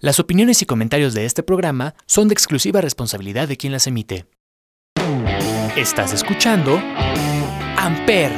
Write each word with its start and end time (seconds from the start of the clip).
Las 0.00 0.20
opiniones 0.20 0.62
y 0.62 0.64
comentarios 0.64 1.12
de 1.12 1.24
este 1.24 1.42
programa 1.42 1.96
son 2.06 2.28
de 2.28 2.32
exclusiva 2.32 2.80
responsabilidad 2.80 3.48
de 3.48 3.56
quien 3.56 3.72
las 3.72 3.88
emite. 3.88 4.26
Estás 5.76 6.12
escuchando 6.12 6.78
Amper, 7.76 8.30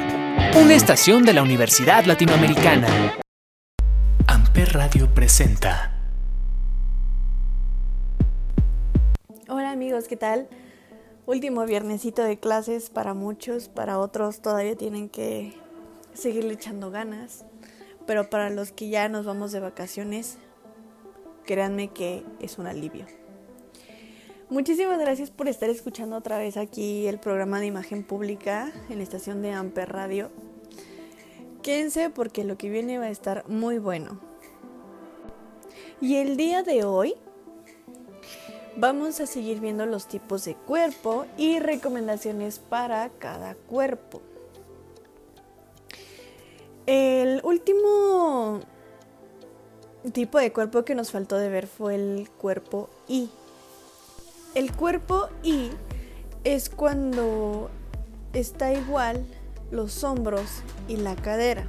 una 0.57 0.75
estación 0.75 1.23
de 1.23 1.35
la 1.35 1.43
Universidad 1.43 2.07
Latinoamericana. 2.07 2.89
Amper 4.27 4.73
Radio 4.73 5.13
presenta. 5.13 5.95
Hola 9.47 9.73
amigos, 9.73 10.09
¿qué 10.09 10.17
tal? 10.17 10.49
Último 11.27 11.67
viernesito 11.67 12.23
de 12.23 12.41
clases 12.41 12.89
para 12.89 13.13
muchos, 13.13 13.69
para 13.69 13.99
otros 13.99 14.41
todavía 14.41 14.77
tienen 14.77 15.11
que 15.11 15.53
seguirle 16.15 16.55
echando 16.55 16.91
ganas, 16.91 17.45
pero 18.07 18.31
para 18.31 18.49
los 18.49 18.73
que 18.73 18.89
ya 18.89 19.11
nos 19.11 19.27
vamos 19.27 19.53
de 19.53 19.61
vacaciones, 19.61 20.39
créanme 21.51 21.89
que 21.89 22.23
es 22.39 22.59
un 22.59 22.69
alivio. 22.69 23.07
Muchísimas 24.51 25.01
gracias 25.01 25.33
por 25.33 25.49
estar 25.49 25.69
escuchando 25.69 26.15
otra 26.17 26.39
vez 26.39 26.57
aquí 26.57 27.09
el 27.09 27.19
programa 27.19 27.59
de 27.59 27.67
imagen 27.67 28.05
pública 28.05 28.71
en 28.89 28.99
la 28.99 29.03
estación 29.03 29.43
de 29.43 29.51
Amper 29.51 29.89
Radio. 29.89 30.31
Quédense 31.65 32.09
porque 32.09 32.45
lo 32.45 32.57
que 32.57 32.71
viene 32.71 32.99
va 32.99 33.07
a 33.07 33.11
estar 33.11 33.49
muy 33.49 33.81
bueno. 33.81 34.21
Y 36.01 36.19
el 36.19 36.37
día 36.37 36.63
de 36.63 36.85
hoy 36.85 37.17
vamos 38.77 39.19
a 39.19 39.27
seguir 39.27 39.59
viendo 39.59 39.87
los 39.87 40.07
tipos 40.07 40.45
de 40.45 40.55
cuerpo 40.55 41.27
y 41.37 41.59
recomendaciones 41.59 42.61
para 42.61 43.09
cada 43.19 43.57
cuerpo. 43.57 44.23
El 46.87 47.41
último 47.43 48.61
tipo 50.13 50.39
de 50.39 50.53
cuerpo 50.53 50.85
que 50.85 50.95
nos 50.95 51.11
faltó 51.11 51.37
de 51.37 51.49
ver 51.49 51.67
fue 51.67 51.95
el 51.95 52.31
cuerpo 52.39 52.89
I. 53.09 53.31
El 54.55 54.73
cuerpo 54.73 55.29
I 55.43 55.71
es 56.45 56.71
cuando 56.71 57.71
está 58.33 58.73
igual 58.73 59.25
los 59.71 60.05
hombros 60.05 60.63
y 60.89 60.97
la 60.97 61.17
cadera. 61.17 61.67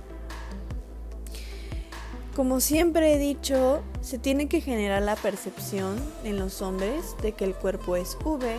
Como 2.35 2.61
siempre 2.61 3.13
he 3.13 3.17
dicho, 3.17 3.81
se 3.99 4.17
tiene 4.17 4.47
que 4.47 4.61
generar 4.61 5.01
la 5.01 5.15
percepción 5.15 5.97
en 6.23 6.39
los 6.39 6.61
hombres 6.61 7.15
de 7.21 7.33
que 7.33 7.43
el 7.43 7.53
cuerpo 7.53 7.97
es 7.97 8.17
V 8.23 8.55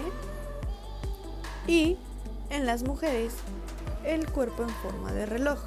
y 1.67 1.97
en 2.51 2.67
las 2.67 2.83
mujeres 2.83 3.33
el 4.05 4.29
cuerpo 4.31 4.65
en 4.65 4.69
forma 4.69 5.13
de 5.13 5.25
reloj. 5.25 5.59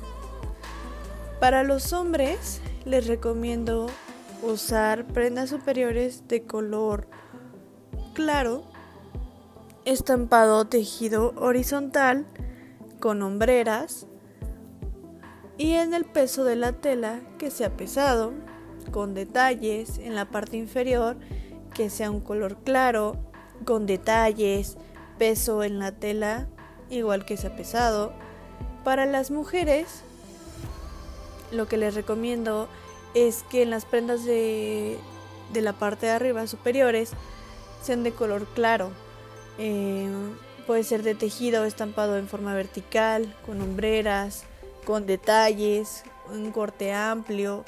Para 1.39 1.63
los 1.63 1.94
hombres 1.94 2.61
les 2.85 3.07
recomiendo 3.07 3.88
usar 4.45 5.07
prendas 5.07 5.49
superiores 5.49 6.27
de 6.27 6.43
color 6.43 7.07
claro, 8.13 8.63
estampado 9.83 10.65
tejido 10.65 11.33
horizontal 11.38 12.25
con 12.99 13.21
hombreras 13.21 14.07
y 15.57 15.73
en 15.73 15.93
el 15.93 16.05
peso 16.05 16.43
de 16.43 16.55
la 16.55 16.73
tela 16.73 17.21
que 17.38 17.49
sea 17.49 17.75
pesado, 17.75 18.33
con 18.91 19.13
detalles 19.13 19.97
en 19.97 20.16
la 20.16 20.25
parte 20.25 20.57
inferior 20.57 21.17
que 21.73 21.89
sea 21.89 22.11
un 22.11 22.21
color 22.21 22.57
claro, 22.63 23.17
con 23.66 23.85
detalles, 23.85 24.77
peso 25.17 25.63
en 25.63 25.79
la 25.79 25.91
tela 25.91 26.47
igual 26.89 27.25
que 27.25 27.38
sea 27.38 27.55
pesado. 27.55 28.13
Para 28.83 29.05
las 29.05 29.31
mujeres 29.31 30.03
lo 31.51 31.67
que 31.67 31.77
les 31.77 31.95
recomiendo 31.95 32.63
es 32.63 32.84
que 33.49 33.61
en 33.61 33.69
las 33.69 33.85
prendas 33.85 34.25
de, 34.25 34.99
la 35.53 35.71
parte 35.71 36.05
de 36.05 36.11
arriba 36.11 36.47
superiores 36.47 37.11
sean 37.81 38.03
de 38.03 38.11
color 38.11 38.45
claro. 38.53 38.91
Eh, 39.57 40.09
puede 40.67 40.83
ser 40.83 41.02
de 41.02 41.16
tejido 41.16 41.63
estampado 41.63 42.17
en 42.17 42.27
forma 42.27 42.53
vertical, 42.53 43.33
con 43.45 43.62
hombreras, 43.62 44.44
con 44.85 45.06
detalles, 45.06 46.03
un 46.29 46.51
corte 46.51 46.91
amplio. 46.91 47.63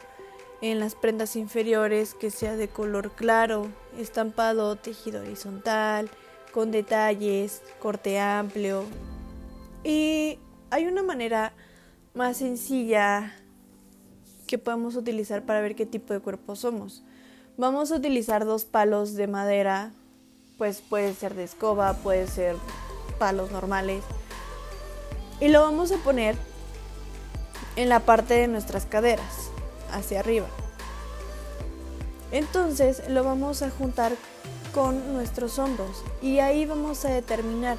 En 0.60 0.80
las 0.80 0.96
prendas 0.96 1.36
inferiores 1.38 2.14
que 2.14 2.30
sea 2.30 2.58
de 2.58 2.68
color 2.68 3.12
claro, 3.12 3.68
estampado, 3.98 4.76
tejido 4.76 5.22
horizontal, 5.22 6.10
con 6.52 6.72
detalles, 6.72 7.62
corte 7.80 8.20
amplio. 8.20 8.84
Y 9.86 10.40
hay 10.72 10.88
una 10.88 11.04
manera 11.04 11.54
más 12.14 12.38
sencilla 12.38 13.34
que 14.48 14.58
podemos 14.58 14.96
utilizar 14.96 15.44
para 15.44 15.62
ver 15.62 15.76
qué 15.76 15.86
tipo 15.86 16.14
de 16.14 16.20
cuerpo 16.20 16.56
somos. 16.56 17.04
Vamos 17.58 17.92
a 17.92 17.96
utilizar 17.96 18.46
dos 18.46 18.66
palos 18.66 19.14
de 19.14 19.28
madera, 19.28 19.92
pues 20.58 20.82
puede 20.82 21.14
ser 21.14 21.36
de 21.36 21.44
escoba, 21.44 21.94
puede 21.94 22.28
ser 22.28 22.56
palos 23.20 23.52
normales. 23.52 24.04
Y 25.40 25.50
lo 25.50 25.62
vamos 25.62 25.92
a 25.92 25.98
poner 25.98 26.36
en 27.76 27.90
la 27.90 28.00
parte 28.00 28.34
de 28.34 28.48
nuestras 28.48 28.86
caderas, 28.86 29.52
hacia 29.92 30.20
arriba. 30.20 30.48
Entonces 32.32 33.08
lo 33.10 33.24
vamos 33.24 33.62
a 33.62 33.70
juntar 33.70 34.14
con 34.74 35.14
nuestros 35.14 35.60
hombros 35.60 36.04
y 36.22 36.40
ahí 36.40 36.66
vamos 36.66 37.06
a 37.06 37.10
determinar 37.10 37.78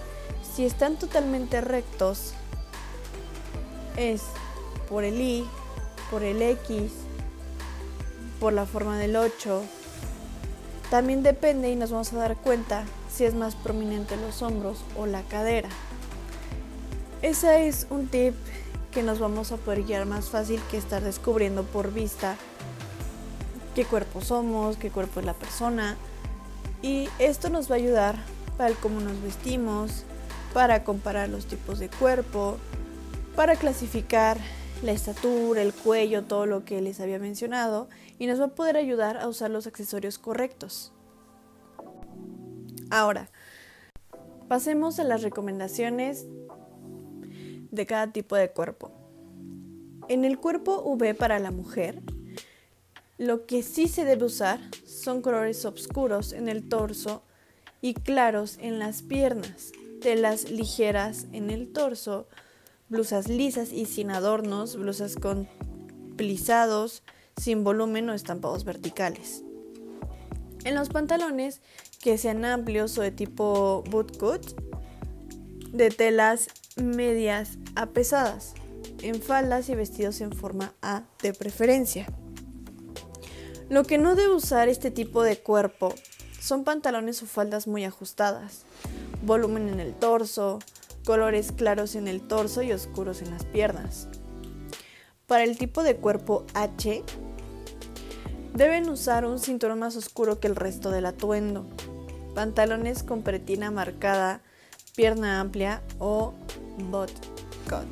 si 0.54 0.64
están 0.64 0.98
totalmente 0.98 1.60
rectos 1.60 2.32
es 3.96 4.22
por 4.88 5.04
el 5.04 5.20
I 5.20 5.46
por 6.10 6.22
el 6.22 6.42
X, 6.42 6.92
por 8.40 8.52
la 8.52 8.66
forma 8.66 8.98
del 8.98 9.16
8. 9.16 9.62
También 10.90 11.22
depende 11.22 11.70
y 11.70 11.76
nos 11.76 11.90
vamos 11.90 12.12
a 12.12 12.16
dar 12.16 12.36
cuenta 12.36 12.84
si 13.12 13.24
es 13.24 13.34
más 13.34 13.54
prominente 13.54 14.16
los 14.16 14.42
hombros 14.42 14.84
o 14.96 15.06
la 15.06 15.22
cadera. 15.22 15.68
Ese 17.20 17.66
es 17.66 17.86
un 17.90 18.06
tip 18.06 18.34
que 18.92 19.02
nos 19.02 19.18
vamos 19.18 19.52
a 19.52 19.56
poder 19.56 19.84
guiar 19.84 20.06
más 20.06 20.30
fácil 20.30 20.60
que 20.70 20.78
estar 20.78 21.02
descubriendo 21.02 21.64
por 21.64 21.92
vista 21.92 22.36
qué 23.74 23.84
cuerpo 23.84 24.20
somos, 24.20 24.76
qué 24.76 24.90
cuerpo 24.90 25.20
es 25.20 25.26
la 25.26 25.34
persona. 25.34 25.96
Y 26.80 27.08
esto 27.18 27.50
nos 27.50 27.70
va 27.70 27.74
a 27.74 27.78
ayudar 27.78 28.16
para 28.56 28.70
el 28.70 28.76
cómo 28.76 29.00
nos 29.00 29.20
vestimos, 29.22 30.04
para 30.54 30.84
comparar 30.84 31.28
los 31.28 31.46
tipos 31.46 31.78
de 31.78 31.88
cuerpo, 31.88 32.56
para 33.36 33.56
clasificar 33.56 34.38
la 34.82 34.92
estatura, 34.92 35.62
el 35.62 35.72
cuello, 35.72 36.24
todo 36.24 36.46
lo 36.46 36.64
que 36.64 36.80
les 36.80 37.00
había 37.00 37.18
mencionado 37.18 37.88
y 38.18 38.26
nos 38.26 38.40
va 38.40 38.46
a 38.46 38.54
poder 38.54 38.76
ayudar 38.76 39.16
a 39.16 39.28
usar 39.28 39.50
los 39.50 39.66
accesorios 39.66 40.18
correctos. 40.18 40.92
Ahora, 42.90 43.28
pasemos 44.48 44.98
a 44.98 45.04
las 45.04 45.22
recomendaciones 45.22 46.26
de 47.70 47.86
cada 47.86 48.12
tipo 48.12 48.36
de 48.36 48.50
cuerpo. 48.50 48.92
En 50.08 50.24
el 50.24 50.38
cuerpo 50.38 50.82
V 50.84 51.14
para 51.14 51.38
la 51.38 51.50
mujer, 51.50 52.00
lo 53.18 53.46
que 53.46 53.62
sí 53.62 53.88
se 53.88 54.04
debe 54.04 54.24
usar 54.24 54.60
son 54.86 55.22
colores 55.22 55.64
oscuros 55.64 56.32
en 56.32 56.48
el 56.48 56.68
torso 56.68 57.22
y 57.80 57.94
claros 57.94 58.56
en 58.60 58.78
las 58.78 59.02
piernas, 59.02 59.72
telas 60.00 60.50
ligeras 60.50 61.26
en 61.32 61.50
el 61.50 61.72
torso, 61.72 62.28
blusas 62.88 63.28
lisas 63.28 63.72
y 63.72 63.86
sin 63.86 64.10
adornos, 64.10 64.76
blusas 64.76 65.16
con 65.16 65.48
plisados, 66.16 67.02
sin 67.36 67.64
volumen 67.64 68.08
o 68.08 68.14
estampados 68.14 68.64
verticales. 68.64 69.42
En 70.64 70.74
los 70.74 70.88
pantalones 70.88 71.60
que 72.00 72.18
sean 72.18 72.44
amplios 72.44 72.98
o 72.98 73.02
de 73.02 73.10
tipo 73.10 73.84
bootcut, 73.90 74.42
de 75.72 75.90
telas 75.90 76.48
medias 76.76 77.58
a 77.74 77.86
pesadas, 77.86 78.54
en 79.02 79.20
faldas 79.22 79.68
y 79.68 79.74
vestidos 79.74 80.20
en 80.20 80.32
forma 80.32 80.72
A 80.82 81.04
de 81.22 81.32
preferencia. 81.32 82.06
Lo 83.68 83.84
que 83.84 83.98
no 83.98 84.14
debe 84.14 84.34
usar 84.34 84.68
este 84.68 84.90
tipo 84.90 85.22
de 85.22 85.38
cuerpo 85.38 85.94
son 86.40 86.64
pantalones 86.64 87.22
o 87.22 87.26
faldas 87.26 87.66
muy 87.66 87.84
ajustadas, 87.84 88.62
volumen 89.22 89.68
en 89.68 89.80
el 89.80 89.94
torso, 89.94 90.58
colores 91.08 91.52
claros 91.52 91.94
en 91.94 92.06
el 92.06 92.20
torso 92.20 92.60
y 92.60 92.70
oscuros 92.70 93.22
en 93.22 93.30
las 93.30 93.46
piernas. 93.46 94.08
Para 95.26 95.42
el 95.42 95.56
tipo 95.56 95.82
de 95.82 95.96
cuerpo 95.96 96.44
H, 96.52 97.02
deben 98.52 98.90
usar 98.90 99.24
un 99.24 99.38
cinturón 99.38 99.78
más 99.78 99.96
oscuro 99.96 100.38
que 100.38 100.48
el 100.48 100.54
resto 100.54 100.90
del 100.90 101.06
atuendo, 101.06 101.64
pantalones 102.34 103.04
con 103.04 103.22
pretina 103.22 103.70
marcada, 103.70 104.42
pierna 104.96 105.40
amplia 105.40 105.82
o 105.98 106.34
bot 106.90 107.10
cut. 107.70 107.88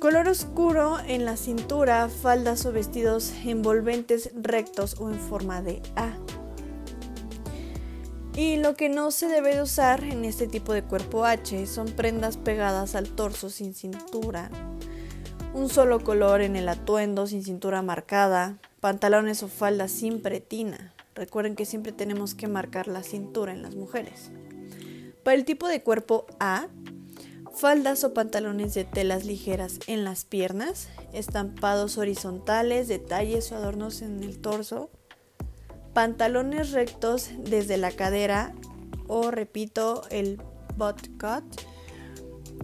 Color 0.00 0.26
oscuro 0.26 0.98
en 1.06 1.24
la 1.24 1.36
cintura, 1.36 2.08
faldas 2.08 2.66
o 2.66 2.72
vestidos 2.72 3.32
envolventes 3.44 4.32
rectos 4.34 4.96
o 4.98 5.10
en 5.10 5.20
forma 5.20 5.62
de 5.62 5.80
A. 5.94 6.12
Y 8.36 8.58
lo 8.58 8.74
que 8.74 8.90
no 8.90 9.12
se 9.12 9.28
debe 9.28 9.54
de 9.54 9.62
usar 9.62 10.04
en 10.04 10.26
este 10.26 10.46
tipo 10.46 10.74
de 10.74 10.82
cuerpo 10.82 11.24
H 11.24 11.66
son 11.66 11.86
prendas 11.86 12.36
pegadas 12.36 12.94
al 12.94 13.08
torso 13.08 13.48
sin 13.48 13.72
cintura, 13.72 14.50
un 15.54 15.70
solo 15.70 16.04
color 16.04 16.42
en 16.42 16.54
el 16.54 16.68
atuendo 16.68 17.26
sin 17.26 17.42
cintura 17.42 17.80
marcada, 17.80 18.58
pantalones 18.80 19.42
o 19.42 19.48
faldas 19.48 19.90
sin 19.90 20.20
pretina. 20.20 20.92
Recuerden 21.14 21.56
que 21.56 21.64
siempre 21.64 21.92
tenemos 21.92 22.34
que 22.34 22.46
marcar 22.46 22.88
la 22.88 23.02
cintura 23.02 23.52
en 23.52 23.62
las 23.62 23.74
mujeres. 23.74 24.30
Para 25.24 25.34
el 25.34 25.46
tipo 25.46 25.66
de 25.66 25.82
cuerpo 25.82 26.26
A, 26.38 26.68
faldas 27.54 28.04
o 28.04 28.12
pantalones 28.12 28.74
de 28.74 28.84
telas 28.84 29.24
ligeras 29.24 29.78
en 29.86 30.04
las 30.04 30.26
piernas, 30.26 30.90
estampados 31.14 31.96
horizontales, 31.96 32.86
detalles 32.86 33.50
o 33.50 33.56
adornos 33.56 34.02
en 34.02 34.22
el 34.22 34.38
torso, 34.42 34.90
pantalones 35.96 36.72
rectos 36.72 37.30
desde 37.38 37.78
la 37.78 37.90
cadera 37.90 38.52
o 39.08 39.30
repito 39.30 40.02
el 40.10 40.42
butt 40.76 41.08
cut, 41.18 41.42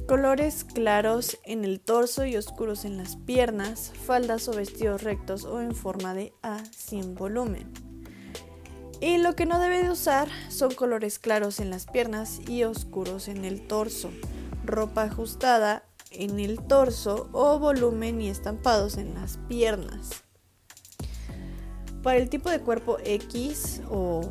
colores 0.06 0.64
claros 0.64 1.38
en 1.44 1.64
el 1.64 1.80
torso 1.80 2.26
y 2.26 2.36
oscuros 2.36 2.84
en 2.84 2.98
las 2.98 3.16
piernas, 3.16 3.90
faldas 4.04 4.48
o 4.48 4.52
vestidos 4.52 5.02
rectos 5.02 5.46
o 5.46 5.62
en 5.62 5.74
forma 5.74 6.12
de 6.12 6.34
A 6.42 6.62
sin 6.76 7.14
volumen. 7.14 7.72
Y 9.00 9.16
lo 9.16 9.34
que 9.34 9.46
no 9.46 9.58
debe 9.58 9.82
de 9.82 9.90
usar 9.90 10.28
son 10.50 10.74
colores 10.74 11.18
claros 11.18 11.58
en 11.58 11.70
las 11.70 11.86
piernas 11.86 12.38
y 12.46 12.64
oscuros 12.64 13.28
en 13.28 13.46
el 13.46 13.66
torso, 13.66 14.10
ropa 14.66 15.04
ajustada 15.04 15.84
en 16.10 16.38
el 16.38 16.58
torso 16.58 17.30
o 17.32 17.58
volumen 17.58 18.20
y 18.20 18.28
estampados 18.28 18.98
en 18.98 19.14
las 19.14 19.38
piernas. 19.48 20.22
Para 22.02 22.18
el 22.18 22.28
tipo 22.28 22.50
de 22.50 22.60
cuerpo 22.60 22.98
X 23.04 23.80
o 23.88 24.22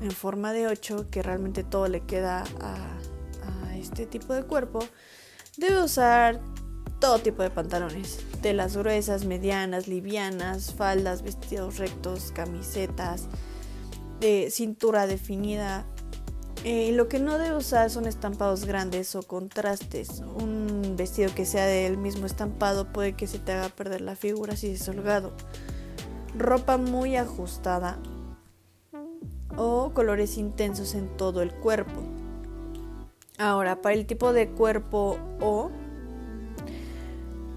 en 0.00 0.10
forma 0.10 0.52
de 0.52 0.66
8, 0.66 1.06
que 1.10 1.22
realmente 1.22 1.62
todo 1.62 1.86
le 1.88 2.00
queda 2.00 2.44
a, 2.60 2.96
este 3.76 4.04
tipo 4.04 4.34
de 4.34 4.42
cuerpo, 4.42 4.80
debe 5.56 5.82
usar 5.82 6.38
todo 7.00 7.18
tipo 7.18 7.42
de 7.42 7.48
pantalones, 7.48 8.18
telas 8.42 8.76
gruesas, 8.76 9.24
medianas, 9.24 9.88
livianas, 9.88 10.74
faldas, 10.74 11.22
vestidos 11.22 11.78
rectos, 11.78 12.30
camisetas, 12.30 13.26
de 14.20 14.50
cintura 14.50 15.06
definida. 15.06 15.86
Eh, 16.64 16.92
lo 16.92 17.08
que 17.08 17.20
no 17.20 17.38
debe 17.38 17.56
usar 17.56 17.88
son 17.88 18.06
estampados 18.06 18.66
grandes 18.66 19.14
o 19.14 19.22
contrastes. 19.22 20.20
Un 20.20 20.94
vestido 20.98 21.34
que 21.34 21.46
sea 21.46 21.64
del 21.64 21.96
mismo 21.96 22.26
estampado 22.26 22.92
puede 22.92 23.14
que 23.14 23.26
se 23.26 23.38
te 23.38 23.52
haga 23.52 23.70
perder 23.70 24.02
la 24.02 24.14
figura 24.14 24.56
si 24.56 24.72
es 24.72 24.86
holgado. 24.88 25.32
Ropa 26.36 26.76
muy 26.76 27.16
ajustada 27.16 27.98
o 29.56 29.92
colores 29.92 30.38
intensos 30.38 30.94
en 30.94 31.08
todo 31.16 31.42
el 31.42 31.52
cuerpo. 31.52 32.02
Ahora, 33.38 33.80
para 33.82 33.94
el 33.94 34.06
tipo 34.06 34.32
de 34.32 34.50
cuerpo 34.50 35.18
O, 35.40 35.70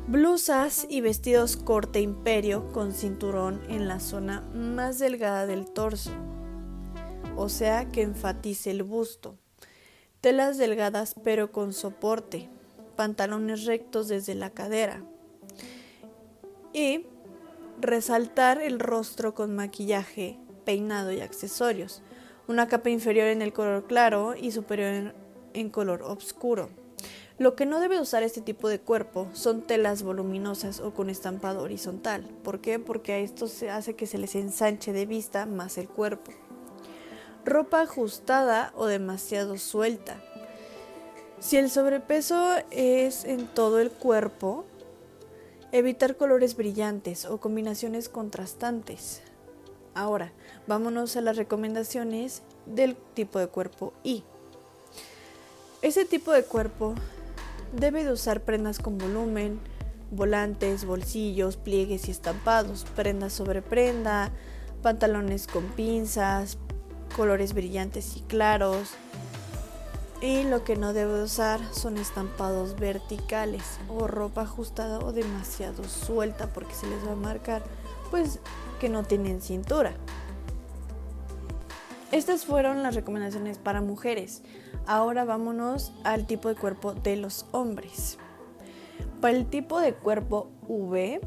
blusas 0.08 0.86
y 0.90 1.02
vestidos 1.02 1.58
corte 1.58 2.02
imperio 2.02 2.72
con 2.72 2.94
cinturón 2.94 3.62
en 3.70 3.88
la 3.88 4.00
zona 4.00 4.42
más 4.54 5.00
delgada 5.00 5.46
del 5.46 5.66
torso, 5.66 6.12
o 7.36 7.50
sea 7.50 7.92
que 7.92 8.02
enfatice 8.02 8.72
el 8.72 8.84
busto. 8.84 9.38
Telas 10.22 10.58
delgadas 10.58 11.16
pero 11.24 11.52
con 11.52 11.74
soporte, 11.74 12.50
pantalones 12.96 13.66
rectos 13.66 14.08
desde 14.08 14.36
la 14.36 14.52
cadera. 14.52 15.04
Y 16.74 17.06
resaltar 17.84 18.62
el 18.62 18.80
rostro 18.80 19.36
con 19.36 19.56
maquillaje 19.56 20.40
peinado 20.66 21.12
y 21.12 21.20
accesorios, 21.20 22.02
una 22.48 22.68
capa 22.68 22.90
inferior 22.90 23.28
en 23.28 23.42
el 23.42 23.54
color 23.54 23.86
claro 23.86 24.36
y 24.36 24.52
superior 24.52 25.14
en, 25.54 25.70
color 25.70 26.02
oscuro. 26.02 26.70
Lo 27.38 27.56
que 27.56 27.66
no 27.66 27.80
debe 27.80 28.00
usar 28.00 28.24
este 28.24 28.42
tipo 28.42 28.70
de 28.70 28.80
cuerpo 28.80 29.28
son 29.34 29.62
telas 29.64 30.04
voluminosas 30.04 30.80
o 30.80 30.94
con 30.94 31.10
estampado 31.10 31.62
horizontal. 31.62 32.24
¿Por 32.44 32.62
qué? 32.62 32.80
Porque 32.80 33.14
a 33.14 33.18
esto 33.20 33.48
se 33.48 33.70
hace 33.70 33.96
que 33.96 34.08
se 34.08 34.18
les 34.18 34.36
ensanche 34.36 34.94
de 34.94 35.06
vista 35.06 35.46
más 35.46 35.78
el 35.78 35.90
cuerpo. 35.90 36.32
Ropa 37.44 37.82
ajustada 37.82 38.72
o 38.76 38.86
demasiado 38.86 39.58
suelta. 39.58 40.22
Si 41.40 41.58
el 41.58 41.70
sobrepeso 41.70 42.56
es 42.72 43.26
en 43.26 43.48
todo 43.48 43.80
el 43.80 43.92
cuerpo, 43.92 44.66
evitar 45.74 46.18
colores 46.18 46.56
brillantes 46.56 47.26
o 47.26 47.40
combinaciones 47.40 48.08
contrastantes. 48.08 49.24
Ahora, 49.96 50.32
vámonos 50.68 51.18
a 51.18 51.22
las 51.22 51.36
recomendaciones 51.36 52.44
del 52.68 52.96
tipo 53.16 53.40
de 53.40 53.48
cuerpo 53.48 53.92
I. 54.04 54.24
Ese 55.82 56.06
tipo 56.06 56.32
de 56.32 56.44
cuerpo 56.44 56.94
debe 57.76 58.04
de 58.04 58.12
usar 58.12 58.42
prendas 58.42 58.78
con 58.78 59.00
volumen, 59.00 59.60
volantes, 60.12 60.86
bolsillos, 60.86 61.58
pliegues 61.58 62.08
y 62.08 62.12
estampados, 62.12 62.86
prenda 62.96 63.32
sobre 63.32 63.64
prenda, 63.64 64.30
pantalones 64.84 65.48
con 65.48 65.64
pinzas, 65.70 66.60
colores 67.16 67.54
brillantes 67.54 68.16
y 68.16 68.22
claros. 68.22 68.92
Y 70.24 70.44
lo 70.44 70.64
que 70.64 70.78
no 70.78 70.94
debe 70.94 71.22
usar 71.22 71.60
son 71.74 71.98
estampados 71.98 72.80
verticales 72.80 73.78
o 73.90 74.08
ropa 74.08 74.44
ajustada 74.44 75.00
o 75.00 75.12
demasiado 75.12 75.84
suelta 75.84 76.48
porque 76.54 76.74
se 76.74 76.88
les 76.88 77.06
va 77.06 77.12
a 77.12 77.16
marcar 77.16 77.62
pues 78.10 78.40
que 78.80 78.88
no 78.88 79.04
tienen 79.04 79.42
cintura. 79.42 79.92
Estas 82.14 82.46
fueron 82.46 82.84
las 82.84 82.96
recomendaciones 82.96 83.58
para 83.58 83.82
mujeres. 83.82 84.44
Ahora 84.88 85.26
vámonos 85.26 85.92
al 86.06 86.26
tipo 86.26 86.48
de 86.48 86.56
cuerpo 86.56 86.94
de 86.94 87.18
los 87.18 87.46
hombres. 87.52 88.18
Para 89.20 89.36
el 89.36 89.46
tipo 89.46 89.82
de 89.82 89.94
cuerpo 89.94 90.50
V, 90.70 91.20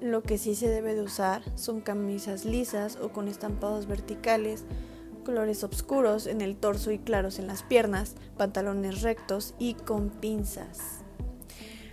lo 0.00 0.22
que 0.22 0.38
sí 0.38 0.54
se 0.54 0.68
debe 0.68 0.94
de 0.94 1.02
usar 1.02 1.42
son 1.56 1.82
camisas 1.82 2.46
lisas 2.46 2.96
o 2.96 3.10
con 3.10 3.28
estampados 3.28 3.86
verticales, 3.86 4.64
colores 5.24 5.64
oscuros 5.64 6.26
en 6.26 6.40
el 6.40 6.56
torso 6.56 6.92
y 6.92 6.98
claros 6.98 7.38
en 7.38 7.48
las 7.48 7.62
piernas, 7.62 8.14
pantalones 8.36 9.02
rectos 9.02 9.54
y 9.58 9.74
con 9.74 10.10
pinzas. 10.10 11.00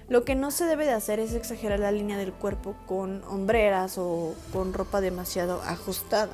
Lo 0.09 0.25
que 0.25 0.35
no 0.35 0.51
se 0.51 0.65
debe 0.65 0.85
de 0.85 0.91
hacer 0.91 1.19
es 1.19 1.33
exagerar 1.33 1.79
la 1.79 1.91
línea 1.91 2.17
del 2.17 2.33
cuerpo 2.33 2.75
con 2.85 3.23
hombreras 3.23 3.97
o 3.97 4.35
con 4.51 4.73
ropa 4.73 4.99
demasiado 4.99 5.61
ajustada. 5.61 6.33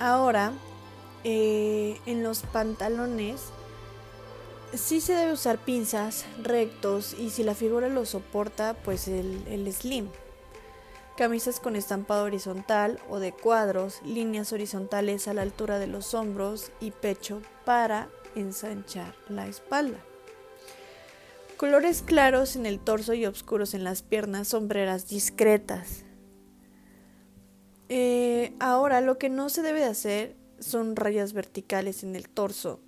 Ahora, 0.00 0.52
eh, 1.24 2.00
en 2.06 2.22
los 2.22 2.40
pantalones 2.40 3.42
sí 4.74 5.00
se 5.00 5.14
debe 5.14 5.32
usar 5.32 5.58
pinzas 5.58 6.24
rectos 6.42 7.14
y 7.14 7.30
si 7.30 7.44
la 7.44 7.54
figura 7.54 7.88
lo 7.88 8.06
soporta, 8.06 8.74
pues 8.84 9.06
el, 9.06 9.44
el 9.46 9.70
slim. 9.72 10.08
Camisas 11.16 11.60
con 11.60 11.76
estampado 11.76 12.24
horizontal 12.24 12.98
o 13.10 13.18
de 13.18 13.32
cuadros, 13.32 14.00
líneas 14.02 14.52
horizontales 14.52 15.28
a 15.28 15.34
la 15.34 15.42
altura 15.42 15.78
de 15.78 15.86
los 15.86 16.14
hombros 16.14 16.72
y 16.80 16.90
pecho 16.90 17.42
para 17.66 18.08
ensanchar 18.34 19.14
la 19.28 19.46
espalda. 19.46 19.98
Colores 21.58 22.02
claros 22.02 22.56
en 22.56 22.64
el 22.64 22.80
torso 22.80 23.12
y 23.12 23.26
oscuros 23.26 23.74
en 23.74 23.84
las 23.84 24.02
piernas, 24.02 24.48
sombreras 24.48 25.06
discretas. 25.08 26.04
Eh, 27.90 28.54
ahora 28.58 29.02
lo 29.02 29.18
que 29.18 29.28
no 29.28 29.50
se 29.50 29.60
debe 29.60 29.80
de 29.80 29.86
hacer 29.86 30.36
son 30.60 30.96
rayas 30.96 31.34
verticales 31.34 32.04
en 32.04 32.16
el 32.16 32.30
torso, 32.30 32.80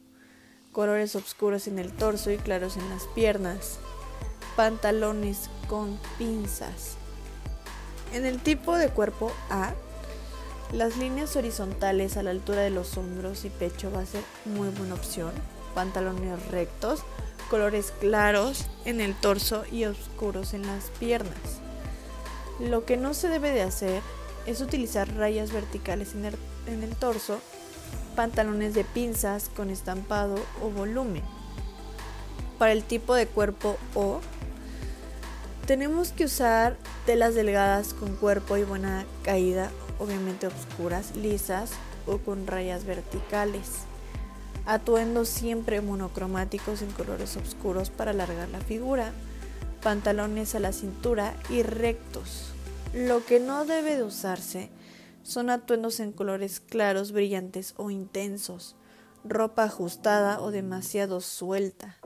colores 0.73 1.15
oscuros 1.15 1.69
en 1.69 1.79
el 1.79 1.93
torso 1.93 2.31
y 2.31 2.39
claros 2.39 2.79
en 2.79 2.89
las 2.89 3.05
piernas, 3.09 3.79
pantalones 4.57 5.51
con 5.69 6.01
pinzas. 6.17 6.97
En 8.13 8.27
el 8.27 8.41
tipo 8.41 8.77
de 8.77 8.89
cuerpo 8.89 9.33
A, 9.51 9.73
las 10.73 10.97
líneas 10.97 11.37
horizontales 11.37 12.17
a 12.17 12.23
la 12.23 12.31
altura 12.31 12.63
de 12.63 12.71
los 12.71 12.97
hombros 12.97 13.45
y 13.45 13.51
pecho 13.51 13.91
va 13.93 14.01
a 14.01 14.07
ser 14.07 14.23
muy 14.45 14.69
buena 14.69 14.95
opción, 14.95 15.33
pantalones 15.75 16.47
rectos, 16.49 17.05
colores 17.51 17.93
claros 18.01 18.67
en 18.85 19.01
el 19.01 19.15
torso 19.15 19.65
y 19.71 19.85
oscuros 19.85 20.55
en 20.55 20.67
las 20.67 20.91
piernas. 20.99 21.61
Lo 22.61 22.85
que 22.85 22.97
no 22.97 23.15
se 23.15 23.29
debe 23.29 23.51
de 23.51 23.63
hacer 23.63 24.03
es 24.47 24.61
utilizar 24.61 25.13
rayas 25.17 25.53
verticales 25.53 26.15
en 26.15 26.83
el, 26.83 26.97
torso, 26.97 27.41
pantalones 28.15 28.75
de 28.75 28.85
pinzas 28.85 29.51
con 29.55 29.71
estampado 29.71 30.37
o 30.63 30.71
volumen. 30.71 31.23
Para 32.59 32.73
el 32.73 32.85
tipo 32.85 33.15
de 33.15 33.27
cuerpo 33.27 33.77
O, 33.95 34.21
tenemos 35.67 36.13
que 36.13 36.27
usar 36.27 36.77
telas 37.07 37.35
delgadas 37.35 37.95
con 37.95 38.17
cuerpo 38.17 38.57
y 38.57 38.65
buena 38.65 39.07
caída, 39.23 39.71
obviamente 39.99 40.47
oscuras, 40.47 41.17
lisas 41.17 41.71
o 42.07 42.19
con 42.19 42.47
rayas 42.47 42.85
verticales. 42.85 43.71
Atuendos 44.67 45.29
siempre 45.29 45.81
monocromáticos 45.81 46.83
en 46.83 46.91
colores 46.91 47.37
oscuros 47.37 47.91
para 47.91 48.11
alargar 48.11 48.49
la 48.51 48.61
figura. 48.61 49.13
Pantalones 49.83 50.55
a 50.55 50.61
la 50.61 50.73
cintura 50.73 51.35
y 51.49 51.63
rectos. 51.63 52.53
Lo 52.93 53.25
que 53.25 53.41
no 53.41 53.65
debe 53.65 53.97
de 53.97 54.03
usarse 54.03 54.71
son 55.23 55.49
atuendos 55.49 56.01
en 56.01 56.13
colores 56.13 56.61
claros, 56.61 57.13
brillantes 57.13 57.75
o 57.77 57.91
intensos. 57.91 58.77
Ropa 59.25 59.65
ajustada 59.65 60.41
o 60.41 60.51
demasiado 60.51 61.21
suelta. 61.23 61.97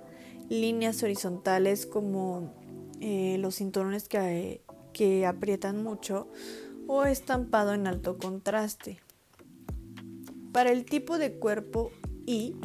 Líneas 0.48 1.02
horizontales 1.02 1.86
como 1.86 2.52
eh, 3.00 3.36
los 3.38 3.56
cinturones 3.56 4.08
que, 4.08 4.62
que 4.92 5.26
aprietan 5.26 5.82
mucho 5.82 6.28
o 6.86 7.04
estampado 7.04 7.74
en 7.74 7.86
alto 7.86 8.18
contraste. 8.18 9.00
Para 10.52 10.72
el 10.72 10.84
tipo 10.84 11.18
de 11.18 11.34
cuerpo 11.34 11.92
I, 12.26 12.56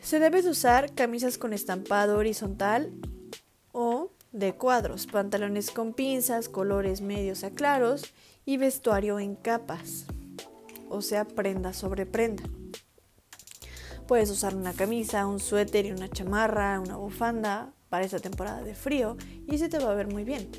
se 0.00 0.18
debe 0.18 0.42
de 0.42 0.50
usar 0.50 0.94
camisas 0.94 1.38
con 1.38 1.52
estampado 1.52 2.18
horizontal 2.18 2.92
o 3.72 4.10
de 4.32 4.54
cuadros, 4.54 5.06
pantalones 5.06 5.70
con 5.70 5.94
pinzas, 5.94 6.48
colores 6.48 7.00
medios 7.00 7.44
a 7.44 7.50
claros 7.50 8.12
y 8.44 8.56
vestuario 8.56 9.18
en 9.18 9.36
capas, 9.36 10.06
o 10.88 11.00
sea, 11.02 11.24
prenda 11.26 11.72
sobre 11.72 12.06
prenda. 12.06 12.44
Puedes 14.06 14.30
usar 14.30 14.54
una 14.54 14.72
camisa, 14.72 15.26
un 15.26 15.38
suéter 15.38 15.86
y 15.86 15.92
una 15.92 16.08
chamarra, 16.08 16.80
una 16.80 16.96
bufanda 16.96 17.72
para 17.88 18.04
esta 18.04 18.18
temporada 18.18 18.62
de 18.62 18.74
frío 18.74 19.16
y 19.46 19.58
se 19.58 19.68
te 19.68 19.78
va 19.78 19.90
a 19.90 19.94
ver 19.94 20.08
muy 20.08 20.24
bien. 20.24 20.50